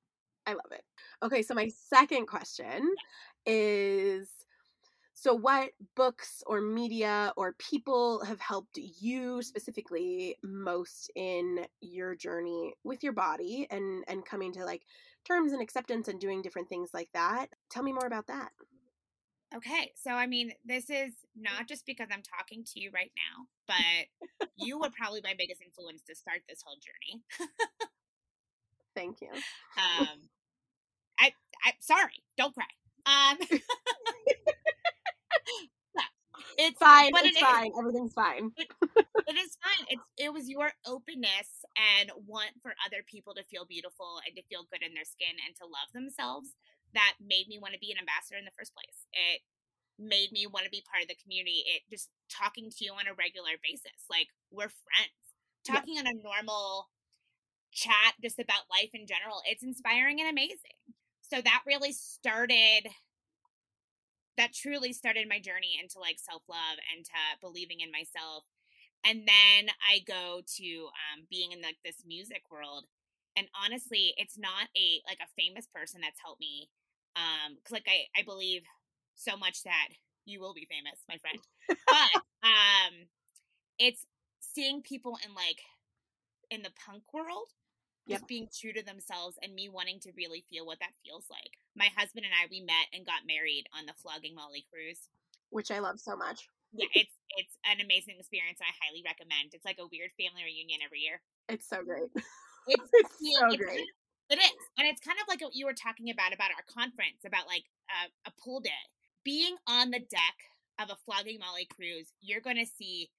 [0.47, 0.83] I love it.
[1.23, 2.89] Okay, so my second question
[3.45, 4.27] is
[5.21, 12.73] so what books or media or people have helped you specifically most in your journey
[12.83, 14.81] with your body and and coming to like
[15.23, 17.49] terms and acceptance and doing different things like that?
[17.69, 18.49] Tell me more about that.
[19.55, 23.45] Okay, so I mean, this is not just because I'm talking to you right now,
[23.67, 27.21] but you were probably my biggest influence to start this whole journey.
[28.95, 29.29] Thank you.
[29.77, 30.29] Um,
[31.19, 31.31] I,
[31.63, 32.65] I, sorry, don't cry.
[33.05, 33.37] Um,
[36.61, 37.11] it's Fine.
[37.11, 37.47] but it's it is.
[37.47, 37.71] fine.
[37.77, 38.51] Everything's fine.
[38.57, 39.85] it is fine.
[39.89, 41.65] It's it was your openness
[41.99, 45.35] and want for other people to feel beautiful and to feel good in their skin
[45.45, 46.53] and to love themselves
[46.93, 49.07] that made me want to be an ambassador in the first place.
[49.13, 49.41] It
[49.97, 51.63] made me want to be part of the community.
[51.67, 55.15] It just talking to you on a regular basis, like we're friends.
[55.67, 55.75] Yeah.
[55.77, 56.89] Talking on a normal
[57.71, 60.79] chat just about life in general, it's inspiring and amazing.
[61.21, 62.89] So that really started
[64.37, 67.11] that truly started my journey into like self-love and to
[67.41, 68.45] believing in myself.
[69.03, 72.85] And then i go to um, being in like this music world
[73.35, 76.69] and honestly it's not a like a famous person that's helped me
[77.15, 78.63] um because like i i believe
[79.15, 79.89] so much that
[80.25, 81.39] you will be famous my friend.
[81.87, 83.07] But um
[83.79, 84.05] it's
[84.41, 85.59] seeing people in like
[86.49, 87.49] in the punk world
[88.11, 91.57] just being true to themselves and me wanting to really feel what that feels like.
[91.75, 95.09] My husband and I we met and got married on the Flogging Molly cruise,
[95.49, 96.47] which I love so much.
[96.71, 98.59] Yeah, it's it's an amazing experience.
[98.63, 99.51] I highly recommend.
[99.53, 101.19] It's like a weird family reunion every year.
[101.47, 102.11] It's so great.
[102.15, 103.87] It's, it's so it's great.
[104.31, 107.27] It is, and it's kind of like what you were talking about about our conference
[107.27, 108.83] about like uh, a pool day.
[109.23, 110.37] Being on the deck
[110.79, 113.11] of a flogging Molly cruise, you're going to see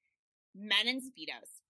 [0.54, 1.61] men in speedos,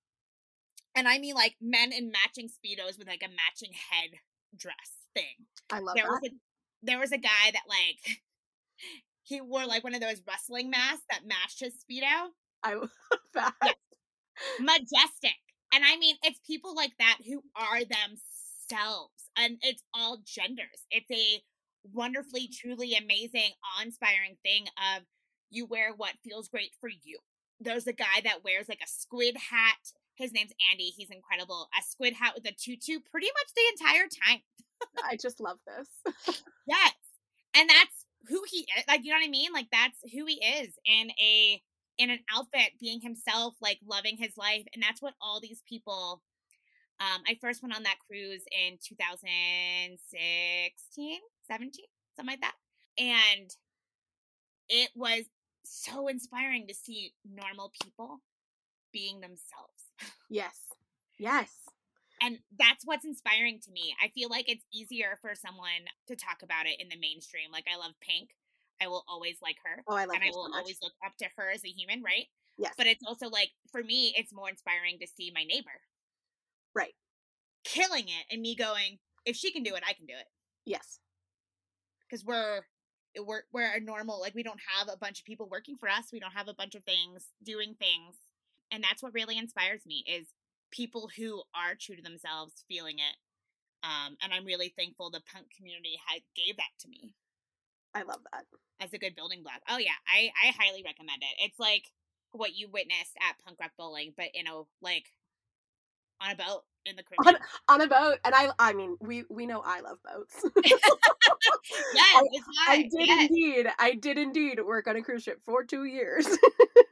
[0.95, 4.11] and I mean like men in matching speedos with like a matching head
[4.57, 5.47] dress thing.
[5.71, 6.21] I love there that.
[6.23, 6.35] Was a,
[6.83, 8.19] there was a guy that like
[9.23, 12.29] he wore like one of those wrestling masks that matched his speedo.
[12.63, 12.91] I love
[13.35, 13.55] that.
[13.65, 13.75] Yes.
[14.61, 15.39] Majestic.
[15.75, 20.87] And I mean, it's people like that who are themselves, and it's all genders.
[20.91, 21.43] It's a
[21.93, 24.67] wonderfully, truly amazing, awe inspiring thing
[24.97, 25.05] of
[25.51, 27.19] you wear what feels great for you.
[27.61, 29.93] There's a guy that wears like a squid hat.
[30.15, 30.93] His name's Andy.
[30.97, 31.69] He's incredible.
[31.79, 34.41] A squid hat with a tutu pretty much the entire time.
[35.05, 35.89] I just love this.
[36.67, 36.95] yes.
[37.55, 38.85] And that's who he is.
[38.89, 39.53] Like, you know what I mean?
[39.53, 41.63] Like, that's who he is in a
[41.99, 46.23] in an outfit being himself like loving his life and that's what all these people
[47.01, 51.85] um i first went on that cruise in 2016 17
[52.17, 52.55] something like that
[52.99, 53.51] and
[54.69, 55.25] it was
[55.65, 58.21] so inspiring to see normal people
[58.93, 59.82] being themselves
[60.31, 60.57] yes
[61.19, 61.51] yes
[62.21, 66.43] and that's what's inspiring to me i feel like it's easier for someone to talk
[66.43, 68.31] about it in the mainstream like i love pink
[68.83, 69.83] I will always like her.
[69.87, 71.69] Oh, I love and her I will so always look up to her as a
[71.69, 72.27] human, right?
[72.59, 72.75] Yes.
[72.77, 75.81] But it's also like for me, it's more inspiring to see my neighbor,
[76.75, 76.95] right,
[77.65, 80.27] killing it, and me going, if she can do it, I can do it.
[80.65, 80.99] Yes.
[82.09, 82.63] Because we're
[83.19, 86.07] we're we're a normal like we don't have a bunch of people working for us.
[86.13, 88.17] We don't have a bunch of things doing things,
[88.73, 90.27] and that's what really inspires me is
[90.73, 93.17] people who are true to themselves, feeling it.
[93.85, 97.13] Um, and I'm really thankful the punk community had gave that to me.
[97.95, 98.45] I love that.
[98.81, 99.61] As a good building block.
[99.69, 101.45] Oh yeah, I I highly recommend it.
[101.45, 101.85] It's like
[102.33, 105.13] what you witnessed at punk rock bowling, but you know, like
[106.21, 107.43] on a boat in the Caribbean.
[107.69, 110.45] On, on, a boat, and I I mean we we know I love boats.
[110.65, 110.81] yes,
[111.97, 112.23] I,
[112.69, 113.29] I, did yes.
[113.29, 113.67] indeed.
[113.79, 116.27] I did indeed work on a cruise ship for two years.
[116.27, 116.39] yes,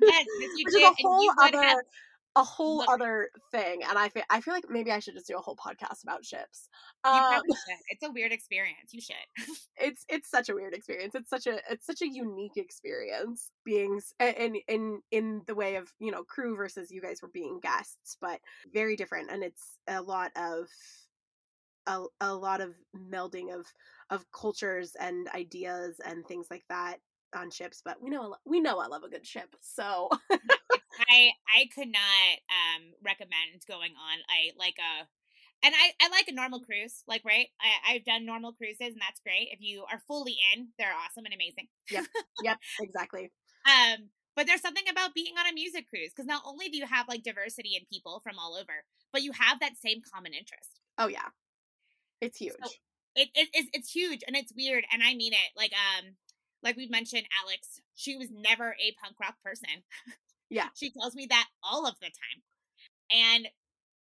[0.00, 0.26] yes,
[0.56, 0.82] you Which did.
[0.82, 1.78] a whole other have,
[2.36, 5.36] a whole other thing and i feel i feel like maybe i should just do
[5.36, 6.68] a whole podcast about ships
[7.04, 7.78] you um, probably should.
[7.88, 8.92] It's a weird experience.
[8.92, 9.16] You should.
[9.76, 14.00] it's it's such a weird experience it's such a it's such a unique experience being
[14.20, 18.16] in in in the way of you know crew versus you guys were being guests
[18.20, 18.40] but
[18.72, 20.68] very different and it's a lot of
[21.86, 23.66] a, a lot of melding of
[24.10, 26.96] of cultures and ideas and things like that
[27.34, 30.10] on ships but we know I lo- we know i love a good ship so
[31.10, 35.06] I I could not um recommend going on a like a
[35.62, 37.48] and I, I like a normal cruise, like right.
[37.60, 39.48] I, I've done normal cruises, and that's great.
[39.52, 41.68] If you are fully in, they're awesome and amazing.
[41.90, 42.04] yep
[42.42, 43.30] yep exactly
[43.66, 46.86] Um, but there's something about being on a music cruise because not only do you
[46.86, 50.80] have like diversity in people from all over, but you have that same common interest.
[50.96, 51.28] oh yeah
[52.20, 52.70] it's huge So
[53.16, 55.50] it, it it's, it's huge and it's weird, and I mean it.
[55.56, 56.16] Like um,
[56.62, 59.84] like we've mentioned, Alex, she was never a punk rock person.
[60.50, 60.68] Yeah.
[60.76, 62.42] she tells me that all of the time,
[63.12, 63.48] and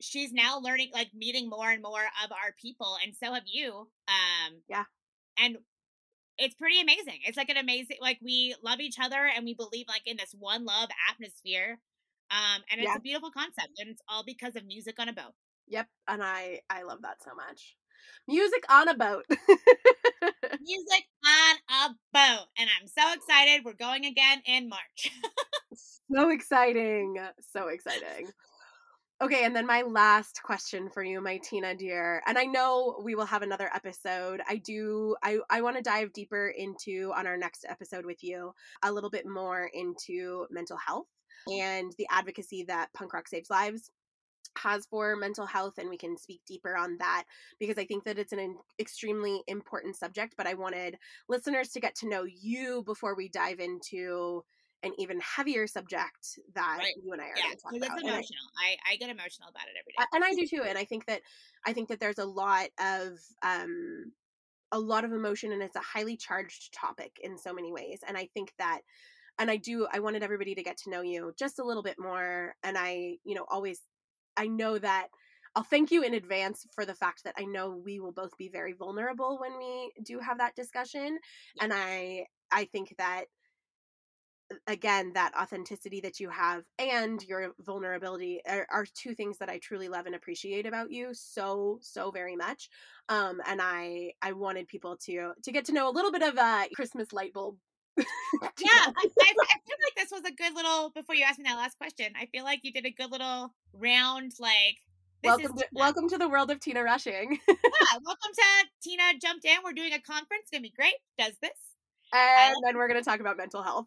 [0.01, 3.89] she's now learning, like meeting more and more of our people, and so have you.
[4.09, 4.85] Um, Yeah.
[5.39, 5.59] and
[6.39, 7.21] it's pretty amazing.
[7.27, 10.35] It's like an amazing, like we love each other and we believe like in this
[10.39, 11.81] one love atmosphere.
[12.31, 12.97] Um, and it's Yeah.
[12.97, 15.35] a beautiful concept, and it's all because of music on a boat.
[15.69, 17.77] Yep, and I I love that so much.
[18.29, 19.25] Music on a boat.
[20.61, 22.47] music on a boat.
[22.59, 23.65] And I'm so excited.
[23.65, 25.11] We're going again in March.
[26.13, 27.19] so exciting.
[27.53, 28.29] So exciting.
[29.23, 32.23] Okay, and then my last question for you, my Tina dear.
[32.27, 34.41] And I know we will have another episode.
[34.49, 38.55] I do I I want to dive deeper into on our next episode with you
[38.83, 41.07] a little bit more into mental health
[41.53, 43.91] and the advocacy that Punk Rock Saves Lives
[44.59, 47.25] has for mental health and we can speak deeper on that
[47.61, 50.97] because I think that it's an extremely important subject but I wanted
[51.29, 54.45] listeners to get to know you before we dive into
[54.83, 56.95] an even heavier subject that Right.
[57.03, 57.75] you and I are yeah, because about.
[57.77, 58.39] it's And I- emotional.
[58.59, 60.05] I, I get emotional about it every day.
[60.13, 60.63] and I do too.
[60.67, 61.23] And I think that
[61.67, 64.13] I think that there's a lot of um
[64.73, 68.01] a lot of emotion and it's a highly charged topic in so many ways.
[68.07, 68.81] And I think that
[69.39, 71.97] and I do I wanted everybody to get to know you just a little bit
[71.99, 72.55] more.
[72.63, 73.81] And I, you know, always
[74.37, 75.09] I know that
[75.57, 78.49] I'll thank you in advance for the fact that I know we will both be
[78.49, 81.19] very vulnerable when we do have that discussion.
[81.57, 81.65] Yeah.
[81.65, 83.25] And I I think that
[84.67, 89.59] again that authenticity that you have and your vulnerability are, are, two things that i
[89.59, 92.69] truly love and appreciate about you so so very much
[93.09, 96.37] um and i i wanted people to to get to know a little bit of
[96.37, 97.57] a christmas light bulb
[97.99, 98.05] yeah
[98.67, 101.77] I, I, feel like this was a good little before you asked me that last
[101.79, 104.79] question i feel like you did a good little round like
[105.23, 107.39] welcome to, welcome to the world of tina rushing.
[107.49, 107.55] Yeah
[108.05, 111.53] welcome to tina jumped in we're doing a conference it's gonna be great does this.
[112.13, 113.87] And then we're going to talk about mental health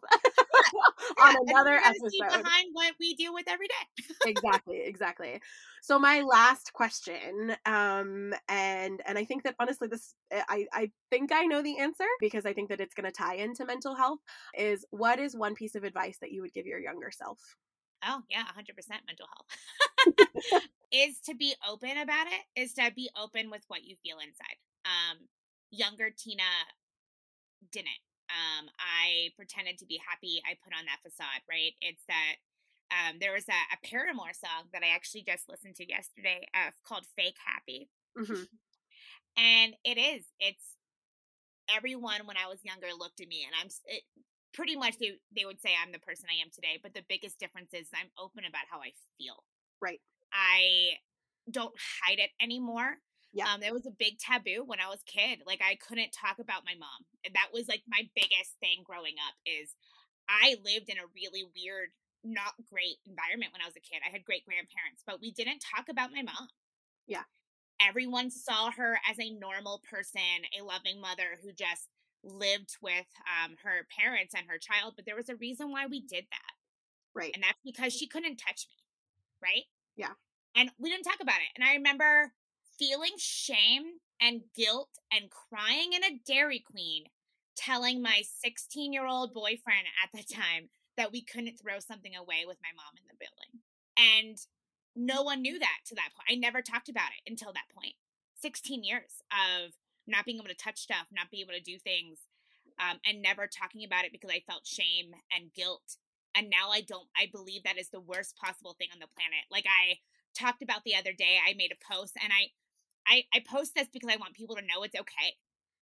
[1.22, 2.12] on another episode.
[2.18, 4.04] behind what we deal with every day.
[4.26, 5.40] Exactly exactly.
[5.82, 10.90] So my last question um and and i think that honestly this eh, i i
[11.10, 13.94] think i know the answer because i think that it's going to tie into mental
[13.94, 14.20] health
[14.56, 17.38] is what is one piece of advice that you would give your younger self?
[18.06, 18.74] Oh yeah 100%
[19.06, 20.60] mental health.
[20.92, 24.58] Is to be open about it is to be open with what you feel inside.
[24.84, 25.18] Um
[25.70, 26.42] younger tina
[27.72, 27.88] didn't
[28.32, 30.40] um, I pretended to be happy.
[30.48, 31.76] I put on that facade, right?
[31.80, 32.40] It's that
[32.92, 36.70] um, there was a, a, Paramore song that I actually just listened to yesterday uh,
[36.86, 37.88] called Fake Happy.
[38.16, 38.44] Mm-hmm.
[39.36, 40.76] And it is, it's
[41.68, 44.04] everyone when I was younger looked at me and I'm it,
[44.52, 46.78] pretty much they, they would say I'm the person I am today.
[46.80, 49.42] But the biggest difference is I'm open about how I feel.
[49.80, 50.00] Right.
[50.32, 51.00] I
[51.50, 51.74] don't
[52.04, 52.98] hide it anymore.
[53.34, 53.50] Yeah.
[53.50, 55.42] Um, there was a big taboo when I was a kid.
[55.42, 57.02] Like I couldn't talk about my mom.
[57.26, 59.74] And that was like my biggest thing growing up is
[60.30, 61.90] I lived in a really weird,
[62.22, 64.06] not great environment when I was a kid.
[64.06, 66.46] I had great grandparents, but we didn't talk about my mom.
[67.10, 67.26] Yeah.
[67.82, 71.90] Everyone saw her as a normal person, a loving mother who just
[72.22, 76.00] lived with um, her parents and her child, but there was a reason why we
[76.00, 76.54] did that.
[77.12, 77.34] Right.
[77.34, 78.78] And that's because she couldn't touch me.
[79.42, 79.66] Right?
[79.98, 80.14] Yeah.
[80.54, 81.50] And we didn't talk about it.
[81.58, 82.32] And I remember
[82.78, 83.84] feeling shame
[84.20, 87.04] and guilt and crying in a Dairy Queen,
[87.56, 92.44] telling my 16 year old boyfriend at the time that we couldn't throw something away
[92.46, 93.62] with my mom in the building.
[93.96, 94.38] And
[94.96, 96.28] no one knew that to that point.
[96.30, 97.94] I never talked about it until that point.
[98.40, 99.72] 16 years of
[100.06, 102.18] not being able to touch stuff, not being able to do things,
[102.78, 105.96] um, and never talking about it because I felt shame and guilt.
[106.34, 109.46] And now I don't, I believe that is the worst possible thing on the planet.
[109.50, 109.98] Like I
[110.34, 112.50] talked about the other day, I made a post and I,
[113.06, 115.36] I, I post this because I want people to know it's okay.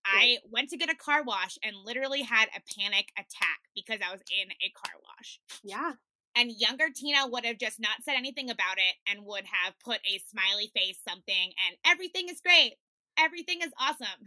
[0.04, 4.10] I went to get a car wash and literally had a panic attack because I
[4.10, 5.40] was in a car wash.
[5.62, 5.92] Yeah.
[6.34, 10.00] And younger Tina would have just not said anything about it and would have put
[10.04, 12.74] a smiley face something and everything is great.
[13.18, 14.26] Everything is awesome.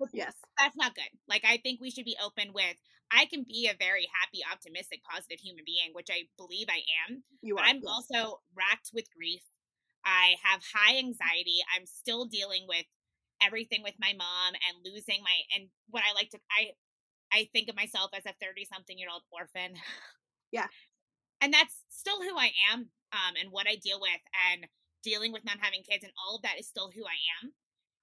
[0.12, 0.34] yes.
[0.58, 1.08] That's not good.
[1.28, 2.76] Like I think we should be open with
[3.10, 7.22] I can be a very happy, optimistic, positive human being, which I believe I am.
[7.40, 7.64] You are.
[7.64, 9.40] But I'm also racked with grief
[10.08, 11.60] I have high anxiety.
[11.76, 12.88] I'm still dealing with
[13.44, 16.72] everything with my mom and losing my and what I like to I
[17.30, 19.76] I think of myself as a 30 something year old orphan.
[20.50, 20.72] Yeah.
[21.42, 24.64] And that's still who I am um and what I deal with and
[25.04, 27.52] dealing with not having kids and all of that is still who I am.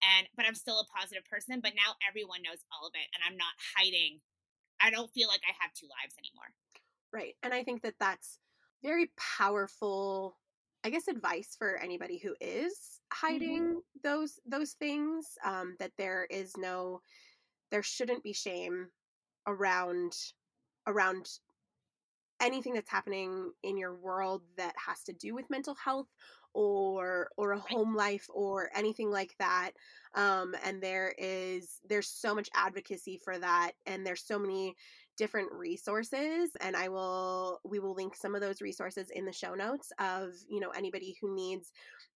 [0.06, 3.26] And but I'm still a positive person, but now everyone knows all of it and
[3.26, 4.22] I'm not hiding.
[4.78, 6.54] I don't feel like I have two lives anymore.
[7.12, 7.34] Right.
[7.42, 8.38] And I think that that's
[8.84, 10.38] very powerful
[10.86, 13.28] I guess advice for anybody who is mm-hmm.
[13.28, 13.80] hiding mm-hmm.
[14.04, 17.02] those those things um, that there is no
[17.72, 18.88] there shouldn't be shame
[19.48, 20.14] around
[20.86, 21.28] around
[22.40, 26.08] anything that's happening in your world that has to do with mental health
[26.54, 29.72] or or a home life or anything like that
[30.14, 34.76] um, and there is there's so much advocacy for that and there's so many
[35.18, 39.54] different resources and i will we will link some of those resources in the show
[39.54, 41.72] notes of you know anybody who needs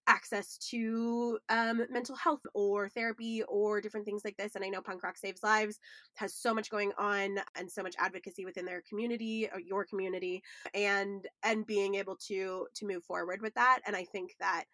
[0.08, 4.82] access to um, mental health or therapy or different things like this and i know
[4.82, 5.80] punk rock saves lives
[6.16, 9.86] has so much going on and so much advocacy within their community or uh, your
[9.86, 10.42] community
[10.74, 14.66] and and being able to to move forward with that and i think that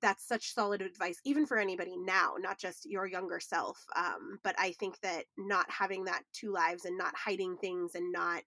[0.00, 4.54] that's such solid advice even for anybody now not just your younger self um, but
[4.58, 8.42] i think that not having that two lives and not hiding things and not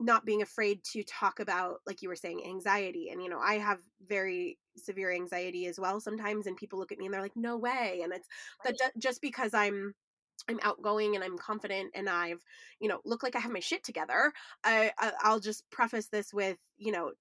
[0.00, 3.54] not being afraid to talk about like you were saying anxiety and you know i
[3.54, 3.78] have
[4.08, 7.56] very severe anxiety as well sometimes and people look at me and they're like no
[7.56, 8.28] way and it's
[8.64, 8.74] right.
[8.80, 9.94] that just because i'm
[10.48, 12.42] I'm outgoing and I'm confident and I've,
[12.80, 14.32] you know, look like I have my shit together.
[14.62, 17.12] I, I will just preface this with, you know,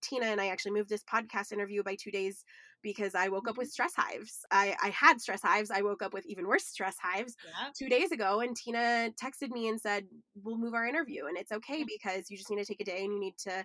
[0.00, 2.44] Tina and I actually moved this podcast interview by two days
[2.82, 3.72] because I woke up with mm-hmm.
[3.72, 4.44] stress hives.
[4.50, 5.70] I, I had stress hives.
[5.70, 7.68] I woke up with even worse stress hives yeah.
[7.76, 10.04] two days ago, and Tina texted me and said,
[10.42, 13.04] "We'll move our interview, and it's okay because you just need to take a day
[13.04, 13.64] and you need to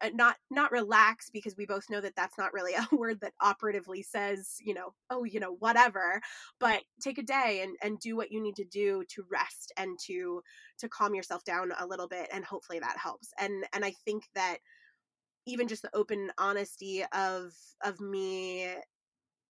[0.00, 3.32] uh, not not relax because we both know that that's not really a word that
[3.40, 6.20] operatively says you know oh you know whatever
[6.60, 9.98] but take a day and and do what you need to do to rest and
[9.98, 10.40] to
[10.78, 14.22] to calm yourself down a little bit and hopefully that helps and and i think
[14.34, 14.58] that
[15.48, 17.52] even just the open honesty of
[17.82, 18.68] of me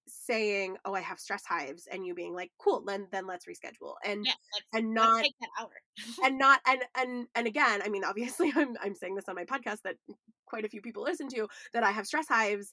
[0.06, 3.94] saying oh i have stress hives and you being like cool then then let's reschedule
[4.04, 4.32] and yeah,
[4.72, 5.70] and not take that hour.
[6.24, 9.44] and not and and and again i mean obviously i'm i'm saying this on my
[9.44, 9.96] podcast that
[10.46, 12.72] quite a few people listen to that i have stress hives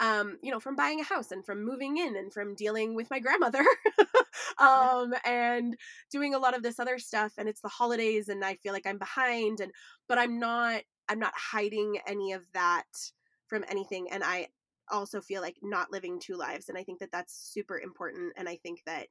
[0.00, 3.08] um you know from buying a house and from moving in and from dealing with
[3.10, 3.64] my grandmother
[4.58, 5.76] um and
[6.10, 8.86] doing a lot of this other stuff and it's the holidays and i feel like
[8.86, 9.70] i'm behind and
[10.08, 12.86] but i'm not i'm not hiding any of that
[13.46, 14.46] from anything and i
[14.90, 18.48] also feel like not living two lives and i think that that's super important and
[18.48, 19.06] i think that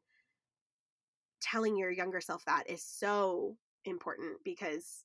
[1.41, 5.03] telling your younger self that is so important because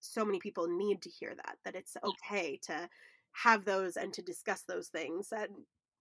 [0.00, 2.88] so many people need to hear that that it's okay to
[3.32, 5.50] have those and to discuss those things and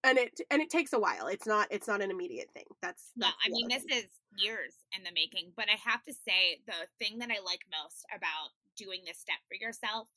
[0.03, 3.11] and it and it takes a while it's not it's not an immediate thing that's,
[3.15, 4.05] no that's i mean this is
[4.37, 8.05] years in the making but i have to say the thing that i like most
[8.15, 10.07] about doing this step for yourself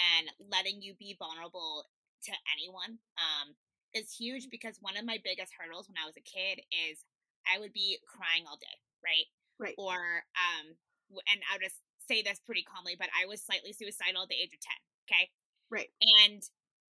[0.00, 1.84] and letting you be vulnerable
[2.24, 3.52] to anyone um,
[3.92, 7.04] is huge because one of my biggest hurdles when I was a kid is
[7.44, 9.28] I would be crying all day, right?
[9.60, 9.76] Right.
[9.76, 10.74] Or um,
[11.12, 14.54] and I'll just say this pretty calmly, but I was slightly suicidal at the age
[14.56, 14.80] of ten.
[15.04, 15.28] Okay.
[15.68, 15.92] Right.
[16.24, 16.42] And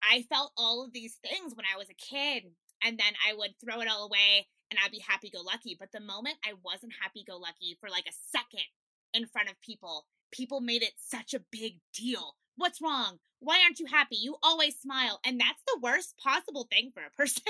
[0.02, 2.52] I felt all of these things when I was a kid,
[2.84, 5.76] and then I would throw it all away and I'd be happy go lucky.
[5.78, 8.66] But the moment I wasn't happy go lucky for like a second
[9.12, 12.36] in front of people, people made it such a big deal.
[12.56, 13.18] What's wrong?
[13.38, 14.16] Why aren't you happy?
[14.16, 15.20] You always smile.
[15.24, 17.42] And that's the worst possible thing for a person.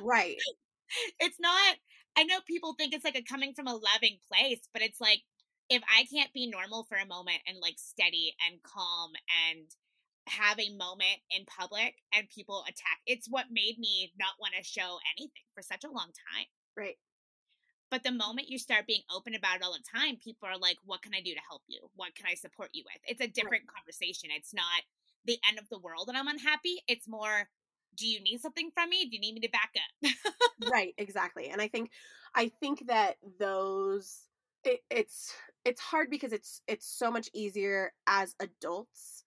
[0.00, 0.36] right.
[1.18, 1.76] It's not,
[2.16, 5.22] I know people think it's like a coming from a loving place, but it's like,
[5.70, 9.12] if I can't be normal for a moment and like steady and calm
[9.48, 9.66] and
[10.28, 14.62] have a moment in public and people attack, it's what made me not want to
[14.62, 16.46] show anything for such a long time.
[16.76, 16.96] Right.
[17.94, 20.78] But the moment you start being open about it all the time, people are like,
[20.84, 21.78] what can I do to help you?
[21.94, 23.00] What can I support you with?
[23.06, 23.76] It's a different right.
[23.76, 24.30] conversation.
[24.36, 24.82] It's not
[25.24, 26.82] the end of the world and I'm unhappy.
[26.88, 27.48] It's more,
[27.96, 29.04] do you need something from me?
[29.04, 30.10] Do you need me to back up?
[30.72, 31.50] right, exactly.
[31.50, 31.92] And I think
[32.34, 34.22] I think that those
[34.64, 35.32] it, it's
[35.64, 39.22] it's hard because it's it's so much easier as adults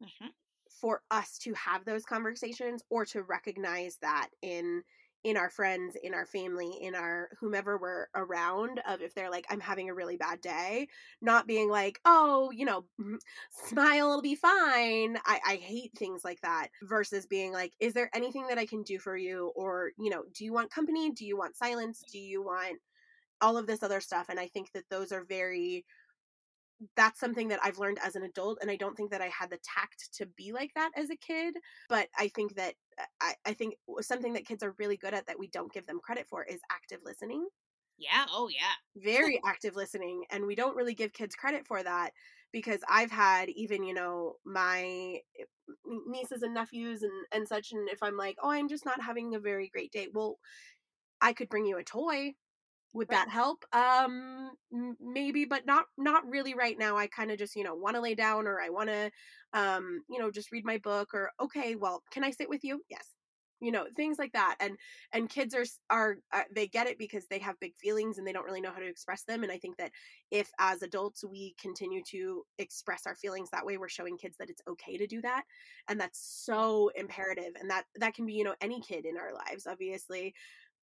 [0.00, 0.28] mm-hmm.
[0.80, 4.84] for us to have those conversations or to recognize that in
[5.24, 9.46] in our friends, in our family, in our whomever we're around of if they're like,
[9.48, 10.86] I'm having a really bad day,
[11.22, 12.84] not being like, oh, you know,
[13.66, 15.16] smile, it'll be fine.
[15.24, 18.82] I, I hate things like that versus being like, is there anything that I can
[18.82, 19.50] do for you?
[19.56, 21.10] Or, you know, do you want company?
[21.10, 22.02] Do you want silence?
[22.12, 22.78] Do you want
[23.40, 24.26] all of this other stuff?
[24.28, 25.86] And I think that those are very
[26.96, 29.48] that's something that I've learned as an adult, and I don't think that I had
[29.50, 31.54] the tact to be like that as a kid.
[31.88, 32.74] But I think that
[33.20, 36.00] I, I think something that kids are really good at that we don't give them
[36.00, 37.48] credit for is active listening.
[37.96, 38.26] Yeah.
[38.30, 38.72] Oh, yeah.
[38.96, 42.12] Very active listening, and we don't really give kids credit for that
[42.52, 45.44] because I've had even you know my eh,
[46.06, 49.34] nieces and nephews and and such, and if I'm like, oh, I'm just not having
[49.34, 50.38] a very great day, well,
[51.20, 52.34] I could bring you a toy
[52.94, 53.64] would that help?
[53.72, 54.52] Um
[55.00, 56.96] maybe but not not really right now.
[56.96, 59.10] I kind of just you know want to lay down or i want to
[59.52, 62.80] um you know just read my book or okay well can i sit with you?
[62.88, 63.08] Yes.
[63.60, 64.76] You know things like that and
[65.12, 68.32] and kids are are uh, they get it because they have big feelings and they
[68.32, 69.90] don't really know how to express them and i think that
[70.30, 74.50] if as adults we continue to express our feelings that way we're showing kids that
[74.50, 75.44] it's okay to do that
[75.88, 79.32] and that's so imperative and that that can be you know any kid in our
[79.32, 80.34] lives obviously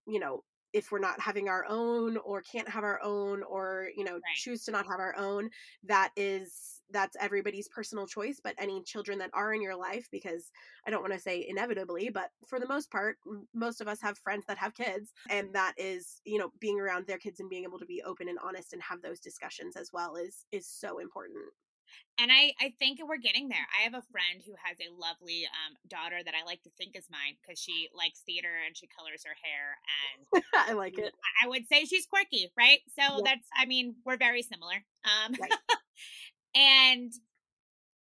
[0.08, 0.42] you know
[0.74, 4.22] if we're not having our own or can't have our own or you know right.
[4.36, 5.50] choose to not have our own
[5.84, 10.52] that is that's everybody's personal choice but any children that are in your life because
[10.86, 13.18] i don't want to say inevitably but for the most part
[13.54, 17.08] most of us have friends that have kids and that is you know being around
[17.08, 19.92] their kids and being able to be open and honest and have those discussions as
[19.94, 21.44] well is is so important
[22.20, 23.66] and I, I think we're getting there.
[23.74, 26.96] I have a friend who has a lovely um, daughter that I like to think
[26.96, 29.80] is mine because she likes theater and she colors her hair.
[29.90, 31.14] And I like it.
[31.42, 32.80] I would say she's quirky, right?
[32.94, 34.84] So that's, I mean, we're very similar.
[35.06, 35.52] Um, right.
[36.56, 37.12] and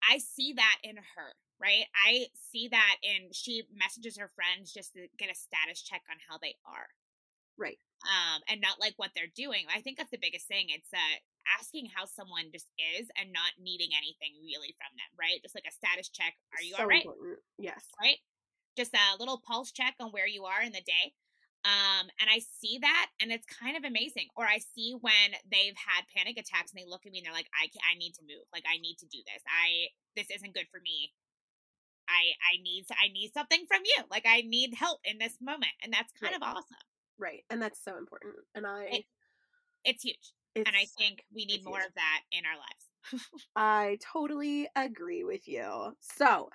[0.03, 1.31] I see that in her,
[1.61, 1.85] right?
[2.07, 6.17] I see that in she messages her friends just to get a status check on
[6.29, 6.89] how they are.
[7.57, 7.79] Right.
[8.01, 9.69] Um, and not like what they're doing.
[9.69, 10.73] I think that's the biggest thing.
[10.73, 11.17] It's uh
[11.59, 15.41] asking how someone just is and not needing anything really from them, right?
[15.43, 16.33] Just like a status check.
[16.57, 17.05] Are you so all right?
[17.05, 17.41] Important.
[17.59, 17.85] Yes.
[18.01, 18.17] Right?
[18.77, 21.13] Just a little pulse check on where you are in the day.
[21.65, 24.29] Um, and I see that and it's kind of amazing.
[24.37, 27.37] Or I see when they've had panic attacks and they look at me and they're
[27.37, 28.49] like, I, I need to move.
[28.53, 29.43] Like, I need to do this.
[29.45, 31.13] I, this isn't good for me.
[32.11, 34.03] I I need I need something from you.
[34.11, 36.43] Like I need help in this moment, and that's kind Right.
[36.43, 36.90] of awesome.
[37.21, 37.45] Right.
[37.51, 38.35] And that's so important.
[38.55, 39.07] And I It-
[39.85, 41.89] It's huge, it's, and I think we need more huge.
[41.89, 42.85] of that in our lives.
[43.57, 45.97] I totally agree with you.
[46.01, 46.51] So,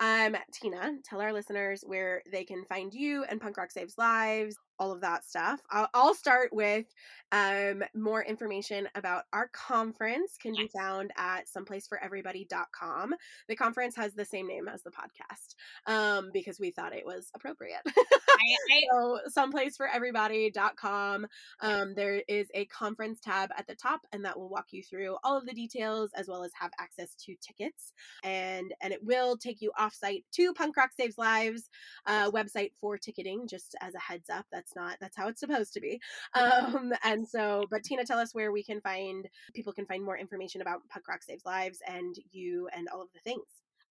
[0.00, 4.56] um, Tina, tell our listeners where they can find you and Punk Rock Saves Lives,
[4.78, 5.60] all of that stuff.
[5.70, 6.86] I'll, I'll start with
[7.32, 13.14] um, more information about our conference can be found at someplaceforeverybody.com.
[13.48, 15.56] The conference has the same name as the podcast
[15.92, 17.80] um, because we thought it was appropriate.
[17.86, 17.92] I,
[18.72, 21.26] I so someplaceforeverybody.com
[21.60, 25.16] um, there is a conference tab at the top and that will walk you through
[25.24, 27.92] all of the details as well as have access to tickets
[28.22, 31.68] and and it will take you off site to punk rock saves lives
[32.06, 35.72] uh, website for ticketing just as a heads up that's not that's how it's supposed
[35.72, 36.00] to be
[36.34, 40.18] um, and so but tina tell us where we can find people can find more
[40.18, 43.44] information about punk rock saves lives and you and all of the things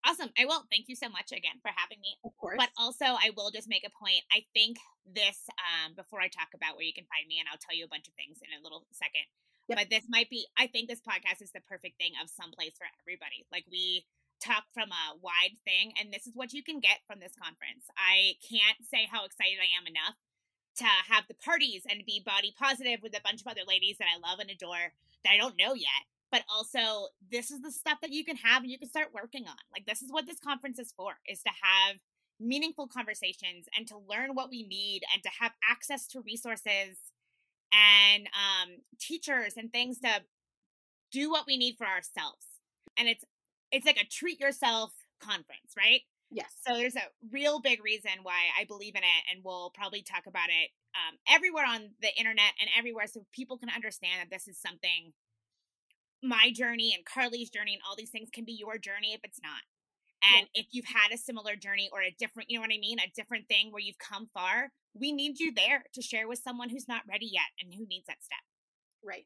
[0.05, 0.29] awesome.
[0.37, 0.67] I will.
[0.69, 2.19] Thank you so much again for having me.
[2.23, 4.23] of course But also, I will just make a point.
[4.31, 4.77] I think
[5.07, 7.85] this, um, before I talk about where you can find me, and I'll tell you
[7.85, 9.25] a bunch of things in a little second.
[9.71, 9.79] Yep.
[9.79, 12.87] But this might be, I think this podcast is the perfect thing of someplace for
[12.99, 13.47] everybody.
[13.47, 14.03] Like we
[14.43, 17.87] talk from a wide thing, and this is what you can get from this conference.
[17.95, 20.19] I can't say how excited I am enough
[20.77, 24.07] to have the parties and be body positive with a bunch of other ladies that
[24.07, 24.93] I love and adore
[25.23, 26.03] that I don't know yet.
[26.31, 29.45] But also, this is the stuff that you can have and you can start working
[29.47, 29.55] on.
[29.71, 31.97] Like, this is what this conference is for, is to have
[32.39, 36.97] meaningful conversations and to learn what we need and to have access to resources
[37.71, 38.69] and um,
[38.99, 40.21] teachers and things to
[41.11, 42.45] do what we need for ourselves.
[42.97, 43.23] And it's
[43.71, 46.01] it's like a treat yourself conference, right?
[46.33, 50.01] Yes So there's a real big reason why I believe in it, and we'll probably
[50.01, 54.29] talk about it um, everywhere on the internet and everywhere, so people can understand that
[54.29, 55.13] this is something.
[56.23, 59.39] My journey and Carly's journey and all these things can be your journey if it's
[59.43, 59.63] not.
[60.23, 62.97] And if you've had a similar journey or a different, you know what I mean,
[62.99, 66.69] a different thing where you've come far, we need you there to share with someone
[66.69, 68.39] who's not ready yet and who needs that step.
[69.03, 69.25] right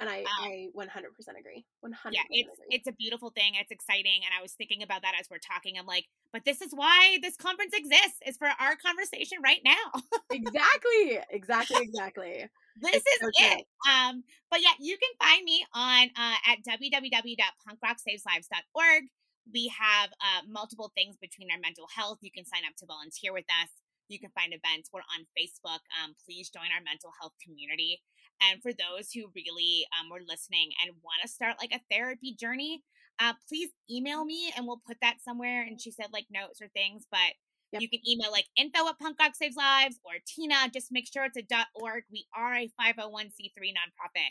[0.00, 2.66] and i Um, i 100% agree 100% yeah it's agree.
[2.70, 5.78] it's a beautiful thing it's exciting and i was thinking about that as we're talking
[5.78, 10.00] i'm like but this is why this conference exists is for our conversation right now
[10.30, 12.46] exactly exactly exactly
[12.80, 13.48] this It's is so true.
[13.58, 19.04] it um but yeah you can find me on uh at www.punkrocksaveslives.org
[19.52, 23.32] we have uh multiple things between our mental health you can sign up to volunteer
[23.32, 23.68] with us
[24.08, 24.90] you can find events.
[24.92, 28.02] We're on facebook um please join our mental health community.
[28.42, 32.34] And for those who really um, were listening and want to start like a therapy
[32.38, 32.82] journey
[33.18, 35.62] uh, please email me and we'll put that somewhere.
[35.62, 37.32] And she said like notes or things but
[37.72, 37.82] Yep.
[37.82, 40.70] you can email like info at punk rock saves lives or tina.
[40.72, 42.04] Just make sure it's a dot org.
[42.12, 44.30] We are a 501c3 nonprofit.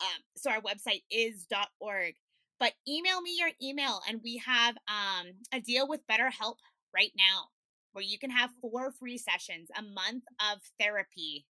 [0.00, 2.14] Um, so our website is dot org.
[2.60, 6.56] But email me your email and we have um, a deal with betterhelp
[6.94, 7.46] right now
[7.98, 10.22] where you can have four free sessions a month
[10.52, 11.44] of therapy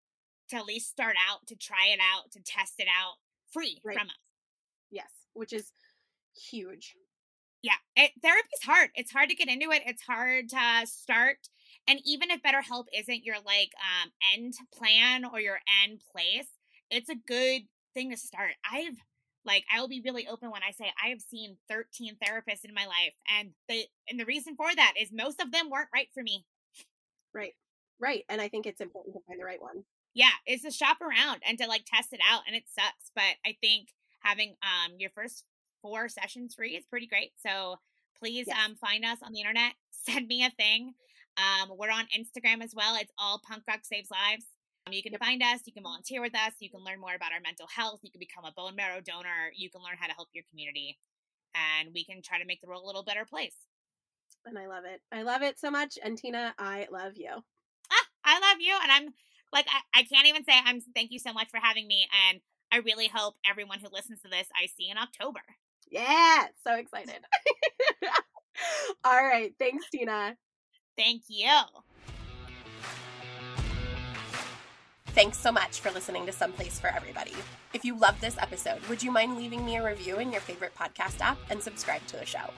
[0.48, 3.14] to at least start out to try it out to test it out
[3.50, 3.96] free Right.
[3.98, 4.14] from us.
[4.92, 5.72] Yes which is
[6.50, 6.94] huge.
[7.62, 11.38] Yeah it, therapy's hard it's hard to get into it it's hard to start
[11.88, 16.46] and even if betterhelp isn't your like um end plan or your end place
[16.92, 17.62] it's a good
[17.92, 18.52] thing to start.
[18.72, 18.98] I've
[19.46, 22.74] like i will be really open when i say i have seen 13 therapists in
[22.74, 26.08] my life and the and the reason for that is most of them weren't right
[26.12, 26.44] for me.
[27.34, 27.54] Right.
[28.00, 29.84] Right and i think it's important to find the right one.
[30.14, 33.36] Yeah it's to shop around and to like test it out and it sucks but
[33.46, 33.88] i think
[34.20, 35.44] having um your first
[35.82, 37.76] four sessions free is pretty great so
[38.18, 38.56] please Yes.
[38.64, 40.94] um find us on the internet send me a thing
[41.36, 44.44] um we're on instagram as well it's all punk rock saves lives
[44.90, 47.40] you can find us you can volunteer with us you can learn more about our
[47.42, 50.28] mental health you can become a bone marrow donor you can learn how to help
[50.32, 50.98] your community
[51.54, 53.56] and we can try to make the world a little better place
[54.44, 57.42] and i love it i love it so much and tina i love you
[57.90, 58.74] ah, I love you.
[58.82, 59.14] And I'm
[59.52, 62.08] like, I, I can't even say I'm thank you so much for having me.
[62.28, 62.40] And
[62.72, 65.40] I really hope everyone who listens to this, I see in October.
[65.90, 67.20] yeah so excited
[69.04, 70.36] all right thanks tina
[70.96, 71.52] Thank you.
[75.16, 77.32] Thanks so much for listening to Someplace for Everybody.
[77.72, 80.74] If you loved this episode, would you mind leaving me a review in your favorite
[80.74, 82.50] podcast app and subscribe to the show?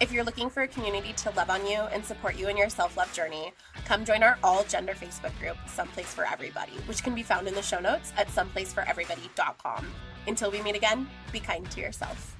[0.00, 2.70] If you're looking for a community to love on you and support you in your
[2.70, 3.52] self love journey,
[3.84, 7.54] come join our all gender Facebook group, Someplace for Everybody, which can be found in
[7.54, 9.86] the show notes at someplaceforeverybody.com.
[10.26, 12.35] Until we meet again, be kind to yourself.